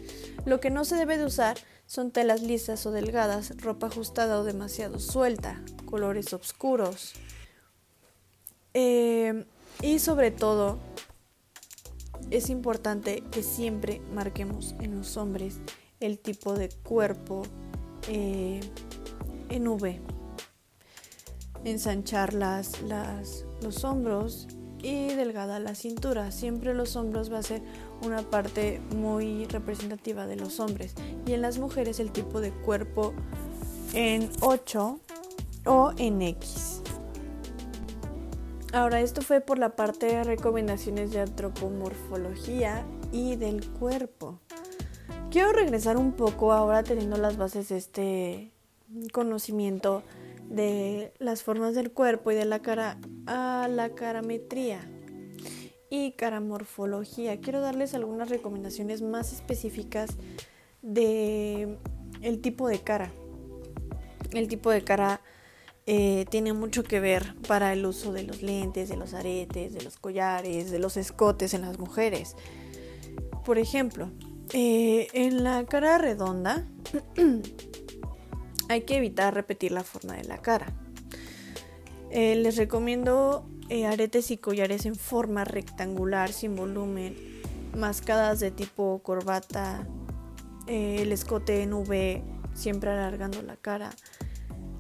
Lo 0.46 0.60
que 0.60 0.70
no 0.70 0.86
se 0.86 0.96
debe 0.96 1.18
de 1.18 1.26
usar 1.26 1.58
son 1.86 2.12
telas 2.12 2.42
lisas 2.42 2.86
o 2.86 2.92
delgadas, 2.92 3.54
ropa 3.58 3.88
ajustada 3.88 4.40
o 4.40 4.44
demasiado 4.44 5.00
suelta, 5.00 5.62
colores 5.86 6.34
oscuros. 6.34 7.14
Eh, 8.74 9.46
y 9.82 10.00
sobre 10.00 10.32
todo, 10.32 10.78
es 12.32 12.50
importante 12.50 13.24
que 13.32 13.42
siempre 13.44 14.02
marquemos 14.14 14.76
en 14.80 14.98
los 14.98 15.18
hombres 15.18 15.60
el 16.00 16.20
tipo 16.20 16.54
de 16.54 16.70
cuerpo 16.70 17.44
eh, 18.08 18.60
en 19.50 19.68
V. 19.68 20.02
Ensanchar 21.64 22.34
las, 22.34 22.82
las, 22.84 23.46
los 23.62 23.84
hombros 23.84 24.48
y 24.82 25.14
delgada 25.14 25.60
la 25.60 25.76
cintura. 25.76 26.32
Siempre 26.32 26.74
los 26.74 26.96
hombros 26.96 27.32
va 27.32 27.40
a 27.40 27.44
ser 27.44 27.62
una 28.04 28.22
parte 28.22 28.82
muy 28.96 29.46
representativa 29.46 30.28
de 30.28 30.36
los 30.36 30.60
hombres. 30.60 30.96
Y 31.26 31.34
en 31.34 31.42
las 31.42 31.58
mujeres 31.58 32.00
el 32.00 32.12
tipo 32.12 32.42
de 32.42 32.52
cuerpo 32.52 33.14
en 33.94 34.30
8 34.42 35.00
o 35.66 35.92
en 35.98 36.22
X. 36.22 36.82
Ahora, 38.72 39.02
esto 39.02 39.22
fue 39.22 39.42
por 39.42 39.58
la 39.58 39.76
parte 39.76 40.06
de 40.06 40.24
recomendaciones 40.24 41.12
de 41.12 41.22
antropomorfología 41.22 42.86
y 43.12 43.36
del 43.36 43.68
cuerpo. 43.68 44.40
Quiero 45.32 45.52
regresar 45.52 45.98
un 45.98 46.14
poco 46.14 46.54
ahora 46.54 46.84
teniendo 46.84 47.18
las 47.18 47.38
bases 47.38 47.70
de 47.70 47.78
este 47.78 48.52
conocimiento 49.12 50.04
de 50.50 51.14
las 51.20 51.44
formas 51.44 51.76
del 51.76 51.92
cuerpo 51.92 52.32
y 52.32 52.36
de 52.36 52.46
la 52.46 52.62
cara 52.62 52.98
a 53.28 53.68
la 53.70 53.94
carametría 53.96 54.82
y 55.90 56.14
caramorfología. 56.14 57.40
Quiero 57.40 57.62
darles 57.62 57.94
algunas 57.94 58.30
recomendaciones 58.30 59.02
más 59.02 59.32
específicas 59.32 60.10
de 60.82 61.78
el 62.22 62.42
tipo 62.42 62.68
de 62.68 62.80
cara. 62.80 63.12
El 64.32 64.48
tipo 64.48 64.70
de 64.72 64.84
cara 64.84 65.22
eh, 65.86 66.26
tiene 66.30 66.54
mucho 66.54 66.84
que 66.84 67.00
ver 67.00 67.36
para 67.48 67.74
el 67.74 67.86
uso 67.86 68.12
de 68.12 68.24
los 68.24 68.42
lentes, 68.42 68.90
de 68.90 68.98
los 68.98 69.14
aretes, 69.14 69.74
de 69.74 69.82
los 69.82 69.98
collares, 69.98 70.72
de 70.72 70.80
los 70.80 70.98
escotes 70.98 71.54
en 71.54 71.62
las 71.62 71.80
mujeres. 71.80 72.36
Por 73.46 73.58
ejemplo, 73.58 74.12
eh, 74.54 75.08
en 75.14 75.44
la 75.44 75.66
cara 75.66 75.98
redonda 75.98 76.68
hay 78.70 78.82
que 78.82 78.96
evitar 78.96 79.34
repetir 79.34 79.74
la 79.74 79.84
forma 79.84 80.14
de 80.14 80.24
la 80.24 80.38
cara. 80.38 80.68
Eh, 82.12 82.36
les 82.36 82.56
recomiendo 82.56 83.46
aretes 83.86 84.32
y 84.32 84.38
collares 84.38 84.86
en 84.86 84.96
forma 84.96 85.44
rectangular, 85.44 86.32
sin 86.32 86.56
volumen, 86.56 87.16
mascadas 87.76 88.40
de 88.40 88.50
tipo 88.50 89.02
corbata, 89.04 89.86
el 90.66 91.12
escote 91.12 91.62
en 91.62 91.74
V, 91.74 92.24
siempre 92.54 92.90
alargando 92.90 93.42
la 93.42 93.58
cara 93.58 93.92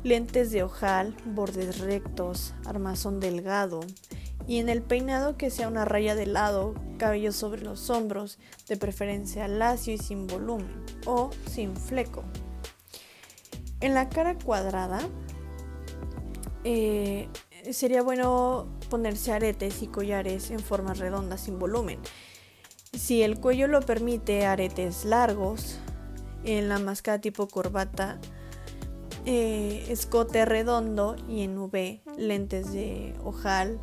lentes 0.03 0.51
de 0.51 0.63
ojal, 0.63 1.15
bordes 1.25 1.79
rectos, 1.79 2.53
armazón 2.65 3.19
delgado 3.19 3.81
y 4.47 4.57
en 4.57 4.69
el 4.69 4.81
peinado 4.81 5.37
que 5.37 5.49
sea 5.49 5.67
una 5.67 5.85
raya 5.85 6.15
de 6.15 6.25
lado, 6.25 6.73
cabello 6.97 7.31
sobre 7.31 7.61
los 7.61 7.89
hombros, 7.89 8.39
de 8.67 8.77
preferencia 8.77 9.47
lacio 9.47 9.93
y 9.93 9.97
sin 9.97 10.27
volumen 10.27 10.85
o 11.05 11.29
sin 11.49 11.75
fleco. 11.75 12.23
En 13.81 13.93
la 13.93 14.09
cara 14.09 14.37
cuadrada 14.37 14.99
eh, 16.63 17.29
sería 17.71 18.01
bueno 18.01 18.67
ponerse 18.89 19.31
aretes 19.31 19.81
y 19.81 19.87
collares 19.87 20.51
en 20.51 20.59
forma 20.59 20.93
redonda 20.93 21.37
sin 21.37 21.59
volumen. 21.59 21.99
Si 22.93 23.21
el 23.21 23.39
cuello 23.39 23.67
lo 23.67 23.81
permite, 23.81 24.45
aretes 24.45 25.05
largos. 25.05 25.79
En 26.43 26.69
la 26.69 26.79
máscara 26.79 27.19
tipo 27.19 27.47
corbata, 27.47 28.17
eh, 29.25 29.85
escote 29.89 30.45
redondo 30.45 31.15
y 31.27 31.43
en 31.43 31.57
V, 31.57 32.01
lentes 32.17 32.71
de 32.71 33.13
ojal, 33.23 33.79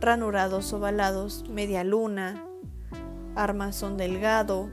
ranurados 0.00 0.72
ovalados, 0.74 1.44
media 1.48 1.84
luna, 1.84 2.46
armazón 3.34 3.96
delgado, 3.96 4.70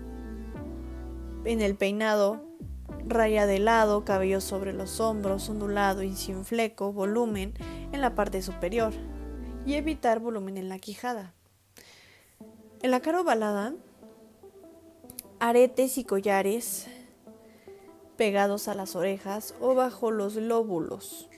en 1.45 1.61
el 1.61 1.75
peinado, 1.75 2.45
raya 3.05 3.45
de 3.45 3.59
lado, 3.59 4.05
cabello 4.05 4.41
sobre 4.41 4.73
los 4.73 4.99
hombros, 4.99 5.49
ondulado 5.49 6.03
y 6.03 6.15
sin 6.15 6.45
fleco, 6.45 6.93
volumen 6.93 7.53
en 7.91 8.01
la 8.01 8.15
parte 8.15 8.41
superior 8.41 8.93
y 9.65 9.75
evitar 9.75 10.19
volumen 10.19 10.57
en 10.57 10.69
la 10.69 10.79
quijada. 10.79 11.33
En 12.81 12.91
la 12.91 12.99
cara 12.99 13.21
ovalada, 13.21 13.73
aretes 15.39 15.97
y 15.97 16.03
collares 16.03 16.87
pegados 18.17 18.67
a 18.67 18.75
las 18.75 18.95
orejas 18.95 19.55
o 19.59 19.75
bajo 19.75 20.11
los 20.11 20.35
lóbulos. 20.35 21.29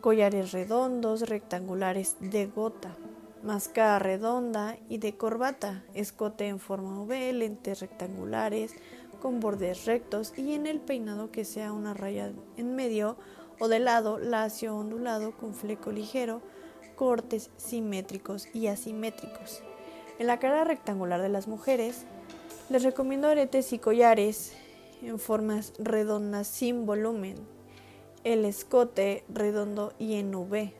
Collares 0.00 0.52
redondos, 0.52 1.28
rectangulares 1.28 2.16
de 2.20 2.46
gota, 2.46 2.96
máscara 3.42 3.98
redonda 3.98 4.78
y 4.88 4.98
de 4.98 5.16
corbata, 5.16 5.82
escote 5.94 6.48
en 6.48 6.58
forma 6.58 7.00
V, 7.02 7.32
lentes 7.32 7.80
rectangulares 7.80 8.74
con 9.20 9.38
bordes 9.38 9.84
rectos 9.84 10.32
y 10.36 10.54
en 10.54 10.66
el 10.66 10.80
peinado 10.80 11.30
que 11.30 11.44
sea 11.44 11.72
una 11.72 11.94
raya 11.94 12.32
en 12.56 12.74
medio 12.74 13.16
o 13.60 13.68
de 13.68 13.78
lado, 13.78 14.18
lacio 14.18 14.74
ondulado 14.74 15.36
con 15.36 15.54
fleco 15.54 15.92
ligero, 15.92 16.42
cortes 16.96 17.50
simétricos 17.56 18.48
y 18.52 18.66
asimétricos. 18.66 19.62
En 20.18 20.26
la 20.26 20.38
cara 20.38 20.64
rectangular 20.64 21.22
de 21.22 21.28
las 21.28 21.46
mujeres, 21.46 22.04
les 22.68 22.82
recomiendo 22.82 23.28
aretes 23.28 23.72
y 23.72 23.78
collares 23.78 24.54
en 25.02 25.18
formas 25.18 25.72
redondas 25.78 26.46
sin 26.46 26.86
volumen, 26.86 27.36
el 28.24 28.44
escote 28.44 29.24
redondo 29.28 29.92
y 29.98 30.14
en 30.14 30.34
V. 30.34 30.74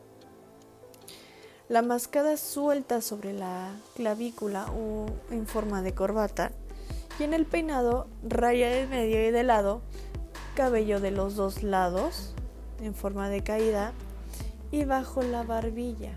La 1.69 1.83
mascada 1.83 2.37
suelta 2.37 3.01
sobre 3.01 3.33
la 3.33 3.73
clavícula 3.95 4.67
o 4.73 5.07
en 5.31 5.47
forma 5.47 5.83
de 5.83 5.95
corbata 5.95 6.53
en 7.23 7.35
el 7.35 7.47
peinado 7.47 8.07
raya 8.23 8.71
del 8.71 8.89
medio 8.89 9.27
y 9.27 9.31
de 9.31 9.43
lado, 9.43 9.83
cabello 10.55 11.01
de 11.01 11.11
los 11.11 11.37
dos 11.37 11.63
lados 11.63 12.35
en 12.83 12.95
forma 12.95 13.29
de 13.29 13.43
caída 13.43 13.93
y 14.71 14.85
bajo 14.85 15.23
la 15.23 15.43
barbilla. 15.43 16.13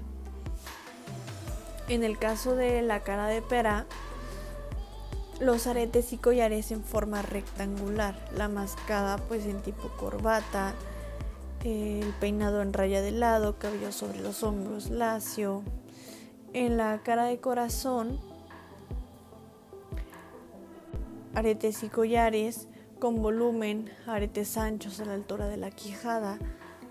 En 1.89 2.03
el 2.03 2.17
caso 2.17 2.55
de 2.55 2.81
la 2.81 3.01
cara 3.01 3.27
de 3.27 3.41
pera, 3.41 3.85
los 5.39 5.67
aretes 5.67 6.13
y 6.13 6.17
collares 6.17 6.71
en 6.71 6.83
forma 6.83 7.21
rectangular, 7.21 8.15
la 8.35 8.47
mascada 8.47 9.17
pues 9.17 9.45
en 9.45 9.61
tipo 9.61 9.89
corbata, 9.99 10.73
el 11.63 12.13
peinado 12.19 12.61
en 12.61 12.73
raya 12.73 13.01
de 13.01 13.11
lado, 13.11 13.57
cabello 13.57 13.91
sobre 13.91 14.21
los 14.21 14.43
hombros 14.43 14.89
lacio, 14.89 15.63
en 16.53 16.77
la 16.77 17.01
cara 17.03 17.25
de 17.25 17.39
corazón, 17.39 18.19
aretes 21.33 21.83
y 21.83 21.89
collares 21.89 22.67
con 22.99 23.21
volumen, 23.21 23.91
aretes 24.07 24.57
anchos 24.57 24.99
a 24.99 25.05
la 25.05 25.13
altura 25.13 25.47
de 25.47 25.57
la 25.57 25.71
quijada, 25.71 26.39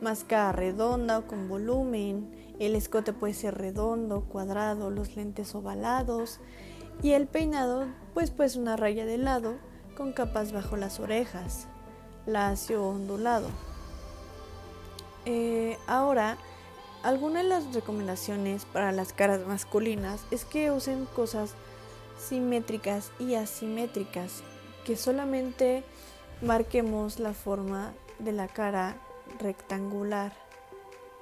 máscara 0.01 0.53
redonda 0.53 1.19
o 1.19 1.27
con 1.27 1.49
volumen, 1.49 2.55
el 2.59 2.75
escote 2.75 3.13
puede 3.13 3.35
ser 3.35 3.57
redondo, 3.57 4.23
cuadrado, 4.23 4.91
los 4.91 5.17
lentes 5.17 5.55
ovalados, 5.55 6.41
y 7.03 7.13
el 7.13 7.27
peinado 7.27 7.87
pues 8.15 8.31
pues 8.31 8.57
una 8.57 8.77
raya 8.77 9.07
de 9.07 9.19
lado 9.19 9.55
con 9.97 10.13
capas 10.13 10.53
bajo 10.53 10.77
las 10.77 11.01
orejas, 11.01 11.67
lacio 12.27 12.85
ondulado. 12.85 13.49
Eh, 15.25 15.79
ahora, 15.87 16.37
algunas 17.03 17.45
de 17.45 17.49
las 17.49 17.75
recomendaciones 17.75 18.65
para 18.65 18.93
las 18.93 19.13
caras 19.13 19.47
masculinas 19.47 20.25
es 20.31 20.45
que 20.45 20.71
usen 20.71 21.07
cosas 21.07 21.55
simétricas 22.23 23.13
y 23.19 23.35
asimétricas, 23.35 24.43
que 24.85 24.97
solamente 24.97 25.85
marquemos 26.41 27.19
la 27.19 27.35
forma 27.35 27.93
de 28.19 28.33
la 28.33 28.49
cara 28.49 28.97
rectangular. 29.39 30.33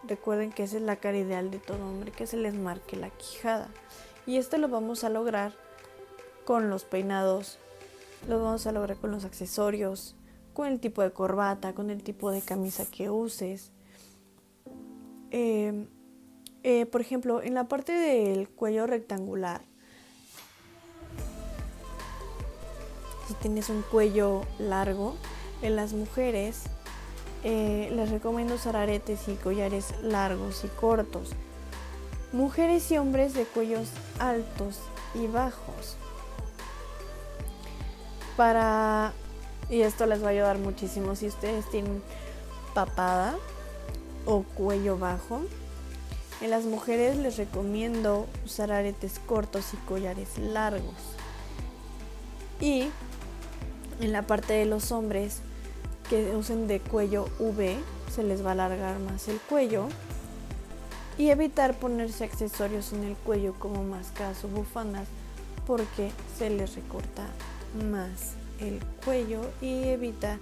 Recuerden 0.06 0.52
que 0.52 0.62
esa 0.62 0.76
es 0.76 0.82
la 0.82 0.96
cara 0.96 1.18
ideal 1.18 1.50
de 1.50 1.58
todo 1.58 1.84
hombre, 1.86 2.12
que 2.12 2.26
se 2.26 2.36
les 2.36 2.54
marque 2.54 2.96
la 2.96 3.10
quijada. 3.10 3.68
Y 4.26 4.36
esto 4.36 4.58
lo 4.58 4.68
vamos 4.68 5.04
a 5.04 5.08
lograr 5.08 5.52
con 6.44 6.70
los 6.70 6.84
peinados 6.84 7.58
lo 8.28 8.42
vamos 8.42 8.66
a 8.66 8.72
lograr 8.72 8.96
con 8.98 9.10
los 9.10 9.24
accesorios, 9.24 10.14
con 10.52 10.66
el 10.66 10.80
tipo 10.80 11.02
de 11.02 11.10
corbata, 11.10 11.74
con 11.74 11.90
el 11.90 12.02
tipo 12.02 12.30
de 12.30 12.42
camisa 12.42 12.84
que 12.90 13.10
uses. 13.10 13.72
Eh, 15.30 15.86
eh, 16.62 16.86
por 16.86 17.00
ejemplo, 17.00 17.42
en 17.42 17.54
la 17.54 17.68
parte 17.68 17.92
del 17.92 18.48
cuello 18.48 18.86
rectangular, 18.86 19.62
si 23.30 23.34
tienes 23.34 23.68
un 23.68 23.82
cuello 23.82 24.42
largo, 24.58 25.14
en 25.62 25.76
las 25.76 25.92
mujeres 25.92 26.62
eh, 27.44 27.88
les 27.94 28.10
recomiendo 28.10 28.56
usar 28.56 28.74
aretes 28.74 29.28
y 29.28 29.34
collares 29.34 29.94
largos 30.02 30.64
y 30.64 30.66
cortos. 30.66 31.30
Mujeres 32.32 32.90
y 32.90 32.98
hombres 32.98 33.32
de 33.34 33.44
cuellos 33.44 33.86
altos 34.18 34.80
y 35.14 35.28
bajos. 35.28 35.96
Para, 38.36 39.12
y 39.68 39.82
esto 39.82 40.06
les 40.06 40.24
va 40.24 40.28
a 40.28 40.30
ayudar 40.30 40.58
muchísimo 40.58 41.14
si 41.14 41.28
ustedes 41.28 41.70
tienen 41.70 42.02
papada 42.74 43.36
o 44.26 44.42
cuello 44.42 44.98
bajo. 44.98 45.42
En 46.40 46.50
las 46.50 46.64
mujeres 46.64 47.16
les 47.16 47.36
recomiendo 47.36 48.26
usar 48.44 48.72
aretes 48.72 49.20
cortos 49.24 49.72
y 49.72 49.76
collares 49.86 50.36
largos. 50.36 50.96
Y 52.60 52.90
en 54.00 54.12
la 54.12 54.22
parte 54.22 54.54
de 54.54 54.66
los 54.66 54.92
hombres 54.92 55.40
que 56.08 56.34
usen 56.34 56.66
de 56.66 56.80
cuello 56.80 57.28
V, 57.38 57.76
se 58.12 58.22
les 58.22 58.44
va 58.44 58.50
a 58.50 58.52
alargar 58.52 58.98
más 58.98 59.28
el 59.28 59.38
cuello. 59.38 59.86
Y 61.18 61.30
evitar 61.30 61.78
ponerse 61.78 62.24
accesorios 62.24 62.92
en 62.92 63.04
el 63.04 63.14
cuello 63.14 63.54
como 63.58 63.84
máscaras 63.84 64.42
o 64.44 64.48
bufandas 64.48 65.06
porque 65.66 66.10
se 66.36 66.48
les 66.48 66.74
recorta 66.74 67.26
más 67.90 68.34
el 68.58 68.80
cuello 69.04 69.42
y 69.60 69.84
evita 69.84 70.38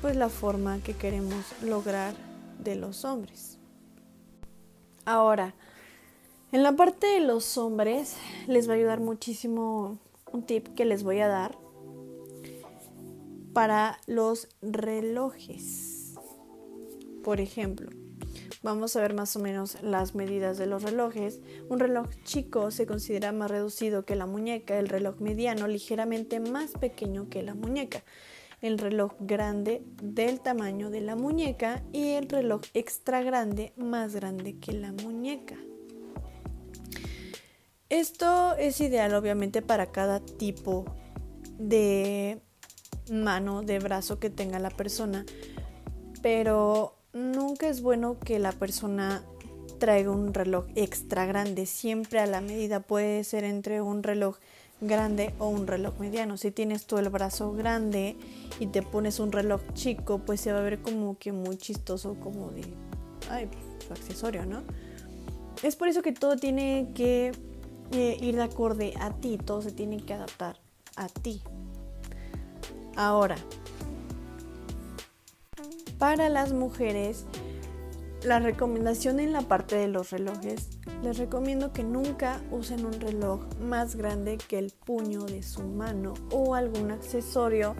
pues 0.00 0.16
la 0.16 0.28
forma 0.28 0.78
que 0.78 0.94
queremos 0.94 1.44
lograr 1.62 2.14
de 2.58 2.74
los 2.74 3.04
hombres. 3.04 3.58
Ahora, 5.04 5.54
en 6.52 6.62
la 6.62 6.72
parte 6.72 7.06
de 7.06 7.20
los 7.20 7.58
hombres 7.58 8.16
les 8.46 8.68
va 8.68 8.72
a 8.72 8.76
ayudar 8.76 9.00
muchísimo 9.00 9.98
un 10.32 10.42
tip 10.42 10.74
que 10.74 10.84
les 10.84 11.02
voy 11.02 11.20
a 11.20 11.28
dar 11.28 11.56
para 13.54 14.00
los 14.06 14.48
relojes. 14.60 16.14
Por 17.22 17.40
ejemplo, 17.40 17.88
vamos 18.62 18.96
a 18.96 19.00
ver 19.00 19.14
más 19.14 19.36
o 19.36 19.38
menos 19.38 19.80
las 19.80 20.14
medidas 20.14 20.58
de 20.58 20.66
los 20.66 20.82
relojes. 20.82 21.40
Un 21.68 21.78
reloj 21.78 22.08
chico 22.24 22.70
se 22.70 22.84
considera 22.84 23.32
más 23.32 23.50
reducido 23.50 24.04
que 24.04 24.16
la 24.16 24.26
muñeca, 24.26 24.78
el 24.78 24.88
reloj 24.88 25.20
mediano 25.20 25.68
ligeramente 25.68 26.40
más 26.40 26.72
pequeño 26.72 27.30
que 27.30 27.42
la 27.42 27.54
muñeca, 27.54 28.02
el 28.60 28.78
reloj 28.78 29.12
grande 29.20 29.82
del 30.02 30.40
tamaño 30.40 30.90
de 30.90 31.00
la 31.00 31.14
muñeca 31.14 31.82
y 31.92 32.10
el 32.10 32.28
reloj 32.28 32.62
extra 32.74 33.22
grande 33.22 33.72
más 33.76 34.14
grande 34.16 34.58
que 34.58 34.72
la 34.72 34.92
muñeca. 34.92 35.56
Esto 37.88 38.56
es 38.56 38.80
ideal 38.80 39.14
obviamente 39.14 39.62
para 39.62 39.92
cada 39.92 40.18
tipo 40.18 40.84
de 41.58 42.40
mano, 43.10 43.62
de 43.62 43.78
brazo 43.78 44.18
que 44.18 44.30
tenga 44.30 44.58
la 44.58 44.70
persona, 44.70 45.24
pero 46.22 46.94
nunca 47.12 47.68
es 47.68 47.82
bueno 47.82 48.18
que 48.18 48.38
la 48.38 48.52
persona 48.52 49.22
traiga 49.78 50.10
un 50.10 50.32
reloj 50.32 50.66
extra 50.74 51.26
grande, 51.26 51.66
siempre 51.66 52.20
a 52.20 52.26
la 52.26 52.40
medida 52.40 52.80
puede 52.80 53.24
ser 53.24 53.44
entre 53.44 53.82
un 53.82 54.02
reloj 54.02 54.36
grande 54.80 55.34
o 55.38 55.48
un 55.48 55.66
reloj 55.66 55.98
mediano. 55.98 56.36
Si 56.36 56.50
tienes 56.50 56.86
tú 56.86 56.98
el 56.98 57.08
brazo 57.08 57.52
grande 57.52 58.16
y 58.60 58.66
te 58.66 58.82
pones 58.82 59.20
un 59.20 59.32
reloj 59.32 59.62
chico, 59.74 60.18
pues 60.18 60.40
se 60.40 60.52
va 60.52 60.60
a 60.60 60.62
ver 60.62 60.80
como 60.80 61.18
que 61.18 61.32
muy 61.32 61.56
chistoso, 61.56 62.16
como 62.20 62.50
de, 62.50 62.64
ay, 63.30 63.48
su 63.86 63.92
accesorio, 63.92 64.46
¿no? 64.46 64.62
Es 65.62 65.76
por 65.76 65.88
eso 65.88 66.02
que 66.02 66.12
todo 66.12 66.36
tiene 66.36 66.90
que 66.94 67.32
eh, 67.92 68.16
ir 68.20 68.36
de 68.36 68.42
acorde 68.42 68.94
a 69.00 69.10
ti, 69.10 69.38
todo 69.38 69.62
se 69.62 69.72
tiene 69.72 69.98
que 69.98 70.14
adaptar 70.14 70.58
a 70.96 71.08
ti. 71.08 71.42
Ahora, 72.96 73.36
para 75.98 76.28
las 76.28 76.52
mujeres, 76.52 77.24
la 78.24 78.38
recomendación 78.38 79.20
en 79.20 79.32
la 79.32 79.42
parte 79.42 79.76
de 79.76 79.88
los 79.88 80.10
relojes, 80.10 80.68
les 81.02 81.18
recomiendo 81.18 81.72
que 81.72 81.82
nunca 81.82 82.40
usen 82.50 82.86
un 82.86 82.92
reloj 83.00 83.40
más 83.60 83.96
grande 83.96 84.38
que 84.38 84.58
el 84.58 84.70
puño 84.70 85.24
de 85.24 85.42
su 85.42 85.62
mano 85.62 86.14
o 86.30 86.54
algún 86.54 86.90
accesorio, 86.90 87.74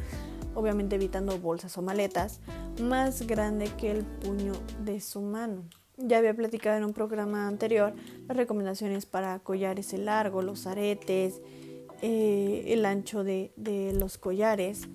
obviamente 0.54 0.96
evitando 0.96 1.38
bolsas 1.38 1.76
o 1.78 1.82
maletas, 1.82 2.40
más 2.82 3.26
grande 3.26 3.70
que 3.78 3.90
el 3.90 4.04
puño 4.04 4.52
de 4.80 5.00
su 5.00 5.20
mano. 5.20 5.64
Ya 5.96 6.18
había 6.18 6.34
platicado 6.34 6.76
en 6.76 6.84
un 6.84 6.92
programa 6.92 7.46
anterior 7.46 7.94
las 8.26 8.36
recomendaciones 8.36 9.06
para 9.06 9.38
collares 9.38 9.92
el 9.92 10.06
largo, 10.06 10.42
los 10.42 10.66
aretes, 10.66 11.40
eh, 12.02 12.64
el 12.68 12.84
ancho 12.84 13.22
de 13.22 13.52
los 13.98 14.18
collares. 14.18 14.88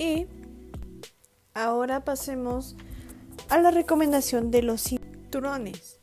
Y 0.00 0.26
ahora 1.52 2.06
pasemos 2.06 2.74
a 3.50 3.58
la 3.58 3.70
recomendación 3.70 4.50
de 4.50 4.62
los 4.62 4.80
cinturones. 4.80 6.00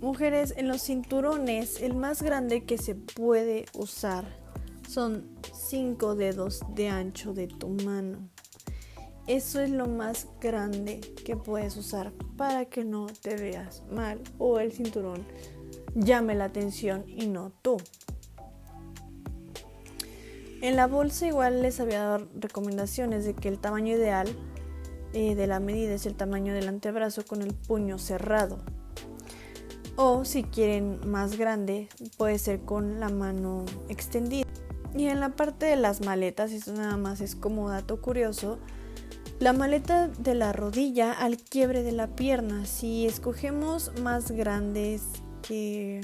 Mujeres, 0.00 0.54
en 0.56 0.68
los 0.68 0.80
cinturones 0.80 1.82
el 1.82 1.94
más 1.94 2.22
grande 2.22 2.64
que 2.64 2.78
se 2.78 2.94
puede 2.94 3.66
usar 3.74 4.24
son 4.88 5.28
5 5.52 6.14
dedos 6.14 6.60
de 6.74 6.88
ancho 6.88 7.34
de 7.34 7.48
tu 7.48 7.68
mano. 7.68 8.30
Eso 9.26 9.60
es 9.60 9.68
lo 9.68 9.86
más 9.86 10.28
grande 10.40 11.02
que 11.22 11.36
puedes 11.36 11.76
usar 11.76 12.14
para 12.38 12.64
que 12.64 12.82
no 12.82 13.08
te 13.20 13.36
veas 13.36 13.82
mal 13.90 14.22
o 14.38 14.58
el 14.58 14.72
cinturón 14.72 15.22
llame 15.94 16.34
la 16.34 16.46
atención 16.46 17.04
y 17.06 17.26
no 17.26 17.52
tú. 17.60 17.76
En 20.64 20.76
la 20.76 20.86
bolsa 20.86 21.26
igual 21.26 21.60
les 21.60 21.78
había 21.78 21.98
dado 21.98 22.26
recomendaciones 22.36 23.26
de 23.26 23.34
que 23.34 23.48
el 23.48 23.58
tamaño 23.58 23.98
ideal 23.98 24.26
eh, 25.12 25.34
de 25.34 25.46
la 25.46 25.60
medida 25.60 25.92
es 25.92 26.06
el 26.06 26.14
tamaño 26.14 26.54
del 26.54 26.68
antebrazo 26.68 27.22
con 27.26 27.42
el 27.42 27.52
puño 27.52 27.98
cerrado. 27.98 28.56
O 29.96 30.24
si 30.24 30.42
quieren 30.42 31.00
más 31.06 31.36
grande, 31.36 31.90
puede 32.16 32.38
ser 32.38 32.60
con 32.62 32.98
la 32.98 33.10
mano 33.10 33.66
extendida. 33.90 34.46
Y 34.96 35.08
en 35.08 35.20
la 35.20 35.36
parte 35.36 35.66
de 35.66 35.76
las 35.76 36.00
maletas, 36.00 36.50
esto 36.50 36.72
nada 36.72 36.96
más 36.96 37.20
es 37.20 37.36
como 37.36 37.68
dato 37.68 38.00
curioso, 38.00 38.58
la 39.40 39.52
maleta 39.52 40.08
de 40.08 40.34
la 40.34 40.54
rodilla 40.54 41.12
al 41.12 41.36
quiebre 41.36 41.82
de 41.82 41.92
la 41.92 42.16
pierna. 42.16 42.64
Si 42.64 43.04
escogemos 43.04 43.92
más 44.00 44.30
grandes 44.30 45.02
que, 45.42 46.00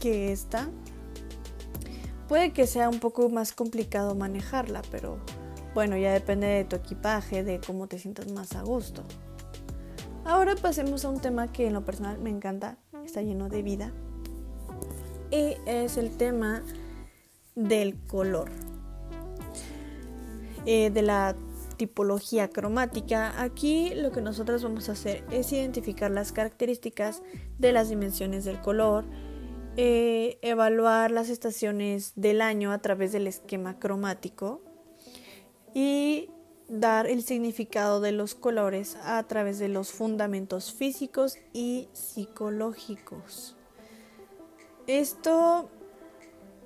que 0.00 0.30
esta, 0.30 0.70
Puede 2.32 2.54
que 2.54 2.66
sea 2.66 2.88
un 2.88 2.98
poco 2.98 3.28
más 3.28 3.52
complicado 3.52 4.14
manejarla, 4.14 4.80
pero 4.90 5.18
bueno, 5.74 5.98
ya 5.98 6.14
depende 6.14 6.46
de 6.46 6.64
tu 6.64 6.76
equipaje, 6.76 7.44
de 7.44 7.60
cómo 7.60 7.88
te 7.88 7.98
sientas 7.98 8.32
más 8.32 8.56
a 8.56 8.62
gusto. 8.62 9.02
Ahora 10.24 10.56
pasemos 10.56 11.04
a 11.04 11.10
un 11.10 11.20
tema 11.20 11.52
que 11.52 11.66
en 11.66 11.74
lo 11.74 11.84
personal 11.84 12.18
me 12.20 12.30
encanta, 12.30 12.78
está 13.04 13.20
lleno 13.20 13.50
de 13.50 13.62
vida, 13.62 13.92
y 15.30 15.56
es 15.66 15.98
el 15.98 16.16
tema 16.16 16.62
del 17.54 17.98
color, 18.06 18.50
eh, 20.64 20.88
de 20.88 21.02
la 21.02 21.36
tipología 21.76 22.48
cromática. 22.48 23.42
Aquí 23.42 23.92
lo 23.94 24.10
que 24.10 24.22
nosotros 24.22 24.62
vamos 24.62 24.88
a 24.88 24.92
hacer 24.92 25.22
es 25.30 25.52
identificar 25.52 26.10
las 26.10 26.32
características 26.32 27.22
de 27.58 27.72
las 27.72 27.90
dimensiones 27.90 28.46
del 28.46 28.58
color, 28.62 29.04
eh, 29.76 30.38
evaluar 30.42 31.10
las 31.10 31.30
estaciones 31.30 32.12
del 32.14 32.42
año 32.42 32.72
a 32.72 32.78
través 32.78 33.12
del 33.12 33.26
esquema 33.26 33.78
cromático 33.78 34.60
y 35.74 36.28
dar 36.68 37.06
el 37.06 37.22
significado 37.22 38.00
de 38.00 38.12
los 38.12 38.34
colores 38.34 38.96
a 39.02 39.22
través 39.22 39.58
de 39.58 39.68
los 39.68 39.90
fundamentos 39.92 40.72
físicos 40.74 41.38
y 41.54 41.88
psicológicos. 41.92 43.56
Esto, 44.86 45.70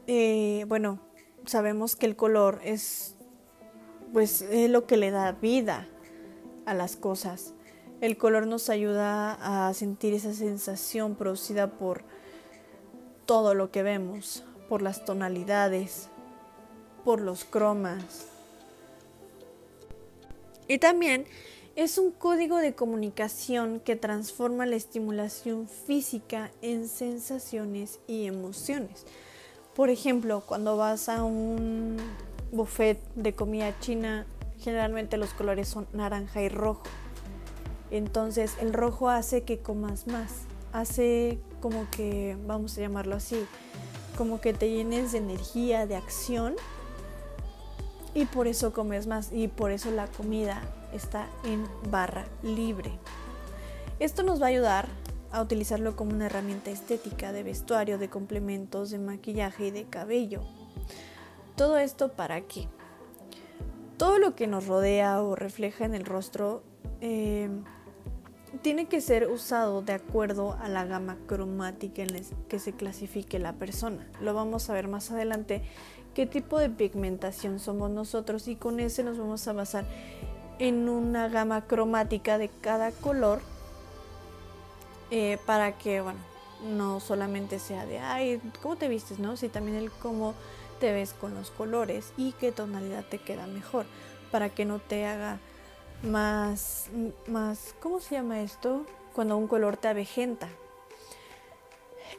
eh, 0.08 0.64
bueno, 0.66 1.00
sabemos 1.44 1.94
que 1.94 2.06
el 2.06 2.16
color 2.16 2.60
es, 2.64 3.16
pues, 4.12 4.42
es 4.42 4.68
lo 4.68 4.86
que 4.86 4.96
le 4.96 5.12
da 5.12 5.30
vida 5.32 5.88
a 6.66 6.74
las 6.74 6.96
cosas. 6.96 7.54
El 8.00 8.16
color 8.16 8.46
nos 8.46 8.68
ayuda 8.68 9.68
a 9.68 9.72
sentir 9.74 10.12
esa 10.12 10.32
sensación 10.34 11.14
producida 11.14 11.78
por 11.78 12.04
todo 13.26 13.54
lo 13.54 13.70
que 13.70 13.82
vemos, 13.82 14.44
por 14.68 14.82
las 14.82 15.04
tonalidades, 15.04 16.08
por 17.04 17.20
los 17.20 17.44
cromas. 17.44 18.28
Y 20.68 20.78
también 20.78 21.26
es 21.76 21.98
un 21.98 22.10
código 22.10 22.56
de 22.56 22.74
comunicación 22.74 23.80
que 23.80 23.96
transforma 23.96 24.64
la 24.64 24.76
estimulación 24.76 25.68
física 25.68 26.50
en 26.62 26.88
sensaciones 26.88 28.00
y 28.06 28.26
emociones. 28.26 29.04
Por 29.74 29.90
ejemplo, 29.90 30.42
cuando 30.46 30.76
vas 30.76 31.08
a 31.08 31.22
un 31.22 31.98
buffet 32.50 32.98
de 33.14 33.34
comida 33.34 33.78
china, 33.80 34.26
generalmente 34.58 35.18
los 35.18 35.34
colores 35.34 35.68
son 35.68 35.86
naranja 35.92 36.40
y 36.40 36.48
rojo. 36.48 36.82
Entonces 37.90 38.54
el 38.60 38.72
rojo 38.72 39.10
hace 39.10 39.42
que 39.42 39.58
comas 39.58 40.06
más, 40.06 40.32
hace 40.72 41.38
como 41.66 41.90
que, 41.90 42.38
vamos 42.46 42.78
a 42.78 42.82
llamarlo 42.82 43.16
así, 43.16 43.44
como 44.16 44.40
que 44.40 44.52
te 44.52 44.70
llenes 44.70 45.10
de 45.10 45.18
energía, 45.18 45.84
de 45.84 45.96
acción 45.96 46.54
y 48.14 48.24
por 48.26 48.46
eso 48.46 48.72
comes 48.72 49.08
más 49.08 49.32
y 49.32 49.48
por 49.48 49.72
eso 49.72 49.90
la 49.90 50.06
comida 50.06 50.62
está 50.92 51.28
en 51.42 51.66
barra 51.90 52.24
libre. 52.44 52.92
Esto 53.98 54.22
nos 54.22 54.40
va 54.40 54.46
a 54.46 54.50
ayudar 54.50 54.86
a 55.32 55.42
utilizarlo 55.42 55.96
como 55.96 56.12
una 56.12 56.26
herramienta 56.26 56.70
estética 56.70 57.32
de 57.32 57.42
vestuario, 57.42 57.98
de 57.98 58.08
complementos, 58.08 58.90
de 58.90 59.00
maquillaje 59.00 59.66
y 59.66 59.70
de 59.72 59.86
cabello. 59.86 60.42
Todo 61.56 61.78
esto 61.78 62.12
para 62.12 62.42
qué? 62.42 62.68
Todo 63.96 64.20
lo 64.20 64.36
que 64.36 64.46
nos 64.46 64.68
rodea 64.68 65.20
o 65.20 65.34
refleja 65.34 65.84
en 65.84 65.96
el 65.96 66.04
rostro 66.04 66.62
eh, 67.00 67.50
tiene 68.62 68.86
que 68.86 69.00
ser 69.00 69.28
usado 69.28 69.82
de 69.82 69.94
acuerdo 69.94 70.56
a 70.60 70.68
la 70.68 70.84
gama 70.84 71.16
cromática 71.26 72.02
en 72.02 72.08
que 72.48 72.58
se 72.58 72.72
clasifique 72.72 73.38
la 73.38 73.54
persona. 73.54 74.06
Lo 74.20 74.34
vamos 74.34 74.68
a 74.68 74.74
ver 74.74 74.88
más 74.88 75.10
adelante 75.10 75.62
qué 76.14 76.26
tipo 76.26 76.58
de 76.58 76.70
pigmentación 76.70 77.58
somos 77.60 77.90
nosotros 77.90 78.48
y 78.48 78.56
con 78.56 78.80
ese 78.80 79.04
nos 79.04 79.18
vamos 79.18 79.46
a 79.48 79.52
basar 79.52 79.84
en 80.58 80.88
una 80.88 81.28
gama 81.28 81.66
cromática 81.66 82.38
de 82.38 82.48
cada 82.48 82.90
color 82.90 83.40
eh, 85.10 85.38
para 85.46 85.76
que, 85.76 86.00
bueno, 86.00 86.18
no 86.64 87.00
solamente 87.00 87.58
sea 87.58 87.86
de, 87.86 87.98
ay, 87.98 88.40
¿cómo 88.62 88.76
te 88.76 88.88
vistes? 88.88 89.18
¿no? 89.18 89.36
Si 89.36 89.48
también 89.48 89.76
el 89.76 89.90
cómo 89.90 90.34
te 90.80 90.92
ves 90.92 91.12
con 91.12 91.34
los 91.34 91.50
colores 91.50 92.12
y 92.16 92.32
qué 92.32 92.52
tonalidad 92.52 93.04
te 93.04 93.18
queda 93.18 93.46
mejor 93.46 93.86
para 94.30 94.48
que 94.48 94.64
no 94.64 94.78
te 94.78 95.06
haga 95.06 95.38
más, 96.06 96.88
más, 97.26 97.74
¿cómo 97.80 98.00
se 98.00 98.14
llama 98.14 98.40
esto? 98.40 98.86
Cuando 99.14 99.36
un 99.36 99.48
color 99.48 99.76
te 99.76 99.88
avejenta. 99.88 100.48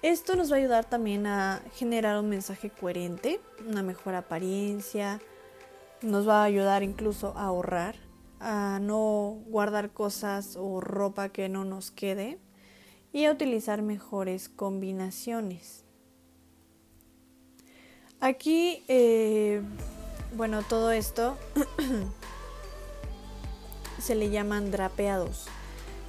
Esto 0.02 0.36
nos 0.36 0.52
va 0.52 0.56
a 0.56 0.60
ayudar 0.60 0.86
también 0.86 1.26
a 1.26 1.62
generar 1.74 2.20
un 2.20 2.30
mensaje 2.30 2.70
coherente, 2.70 3.40
una 3.68 3.82
mejor 3.82 4.16
apariencia, 4.16 5.20
nos 6.02 6.28
va 6.28 6.42
a 6.42 6.46
ayudar 6.46 6.84
incluso 6.84 7.34
a 7.36 7.46
ahorrar, 7.46 7.96
a 8.40 8.80
no 8.82 9.40
guardar 9.48 9.92
cosas 9.92 10.56
o 10.60 10.82
ropa 10.82 11.30
que 11.30 11.50
no 11.50 11.66
nos 11.66 11.90
quede 11.90 12.38
y 13.12 13.26
a 13.26 13.32
utilizar 13.32 13.82
mejores 13.82 14.50
combinaciones. 14.50 15.84
Aquí, 18.20 18.84
eh, 18.88 19.62
bueno, 20.36 20.62
todo 20.64 20.92
esto 20.92 21.38
se 24.00 24.16
le 24.16 24.30
llaman 24.30 24.72
drapeados. 24.72 25.46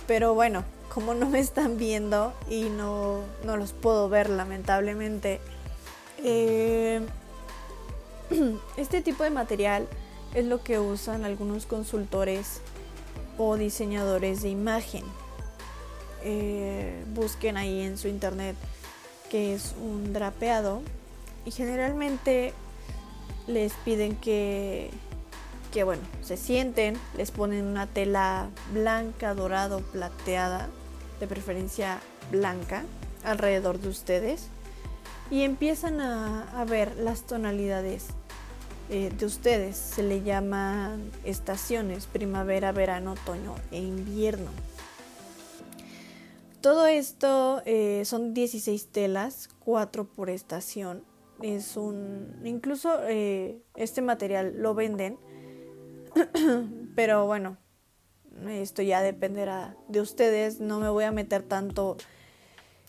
Pero 0.07 0.35
bueno, 0.35 0.64
como 0.92 1.14
no 1.14 1.29
me 1.29 1.38
están 1.38 1.77
viendo 1.77 2.33
y 2.48 2.64
no, 2.64 3.22
los 3.44 3.72
puedo 3.72 4.09
ver 4.09 4.31
lamentablemente, 4.31 5.40
eh, 6.24 7.01
este 8.77 9.03
tipo 9.03 9.22
de 9.24 9.31
material 9.31 9.87
es 10.35 10.44
lo 10.44 10.62
que 10.62 10.79
usan 10.79 11.24
algunos 11.24 11.66
consultores 11.66 12.61
o 13.37 13.57
diseñadores 13.57 14.42
de 14.42 14.48
imagen. 14.48 15.05
Eh, 16.24 17.05
busquen 17.14 17.57
ahí 17.57 17.83
en 17.83 17.96
su 17.96 18.09
internet 18.09 18.57
que 19.31 19.55
es 19.55 19.74
un 19.81 20.12
drapeado 20.12 20.83
y 21.44 21.51
generalmente 21.51 22.53
les 23.46 23.72
piden 23.85 24.16
que 24.16 24.90
que 25.72 25.85
bueno, 25.85 26.02
se 26.22 26.37
sienten, 26.37 26.96
les 27.16 27.31
ponen 27.31 27.64
una 27.64 27.87
tela 27.87 28.48
blanca, 28.72 29.35
dorado, 29.35 29.81
plateada, 29.81 30.68
de 31.20 31.26
preferencia 31.26 32.00
blanca, 32.31 32.85
alrededor 33.24 33.78
de 33.78 33.88
ustedes 33.88 34.48
y 35.31 35.42
empiezan 35.42 36.00
a, 36.00 36.64
ver 36.68 36.96
las 36.96 37.22
tonalidades 37.22 38.07
eh, 38.90 39.12
de 39.16 39.26
ustedes. 39.26 39.76
Se 39.76 40.02
le 40.02 40.22
llaman 40.22 41.11
estaciones, 41.24 42.07
primavera, 42.07 42.72
verano, 42.72 43.12
otoño 43.12 43.54
e 43.70 43.78
invierno. 43.78 44.50
Todo 46.61 46.87
esto 46.87 47.62
eh, 47.66 48.02
son 48.04 48.35
16 48.35 48.88
telas, 48.88 49.48
4 49.61 50.04
por 50.04 50.31
estación. 50.31 51.04
Es 51.42 51.76
un. 51.76 52.40
Incluso 52.44 52.98
eh, 53.07 53.62
este 53.76 54.02
material 54.02 54.54
lo 54.57 54.74
venden 54.74 55.18
Pero 56.94 57.27
bueno, 57.27 57.57
esto 58.49 58.83
ya 58.83 59.03
dependerá 59.03 59.77
de 59.88 60.01
ustedes. 60.01 60.61
No 60.61 60.81
me 60.81 60.88
voy 60.88 61.05
a 61.05 61.12
meter 61.12 61.42
tanto 61.42 61.97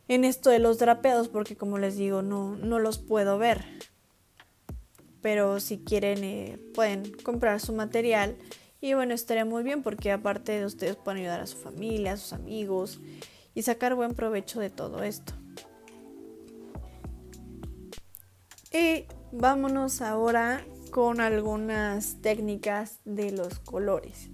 en 0.07 0.25
esto 0.25 0.49
de 0.49 0.59
los 0.59 0.79
drapeados 0.79 1.27
porque 1.29 1.55
como 1.55 1.77
les 1.77 1.95
digo, 1.95 2.21
no, 2.21 2.55
no 2.55 2.79
los 2.79 2.97
puedo 2.97 3.37
ver. 3.37 3.65
Pero 5.21 5.59
si 5.59 5.79
quieren, 5.79 6.23
eh, 6.23 6.59
pueden 6.73 7.11
comprar 7.23 7.59
su 7.59 7.73
material. 7.73 8.37
Y 8.81 8.93
bueno, 8.93 9.13
estaría 9.13 9.45
muy 9.45 9.63
bien 9.63 9.83
porque 9.83 10.11
aparte 10.11 10.53
de 10.53 10.65
ustedes 10.65 10.95
pueden 10.95 11.21
ayudar 11.21 11.41
a 11.41 11.47
su 11.47 11.57
familia, 11.57 12.13
a 12.13 12.17
sus 12.17 12.33
amigos 12.33 12.99
y 13.53 13.63
sacar 13.63 13.95
buen 13.95 14.13
provecho 14.13 14.59
de 14.59 14.69
todo 14.69 15.03
esto. 15.03 15.33
Y 18.71 19.05
vámonos 19.31 20.01
ahora 20.01 20.63
con 20.89 21.21
algunas 21.21 22.21
técnicas 22.21 22.99
de 23.05 23.31
los 23.31 23.59
colores. 23.59 24.29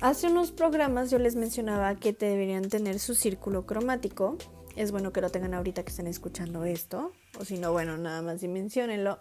Hace 0.00 0.28
unos 0.28 0.50
programas 0.50 1.10
yo 1.10 1.18
les 1.18 1.36
mencionaba 1.36 1.94
que 1.94 2.12
te 2.12 2.26
deberían 2.26 2.68
tener 2.70 2.98
su 2.98 3.14
círculo 3.14 3.66
cromático. 3.66 4.38
Es 4.74 4.92
bueno 4.92 5.12
que 5.12 5.20
lo 5.20 5.30
tengan 5.30 5.52
ahorita 5.52 5.82
que 5.82 5.90
estén 5.90 6.06
escuchando 6.06 6.64
esto. 6.64 7.12
O 7.38 7.44
si 7.44 7.58
no, 7.58 7.72
bueno, 7.72 7.98
nada 7.98 8.22
más 8.22 8.40
dimensionenlo. 8.40 9.18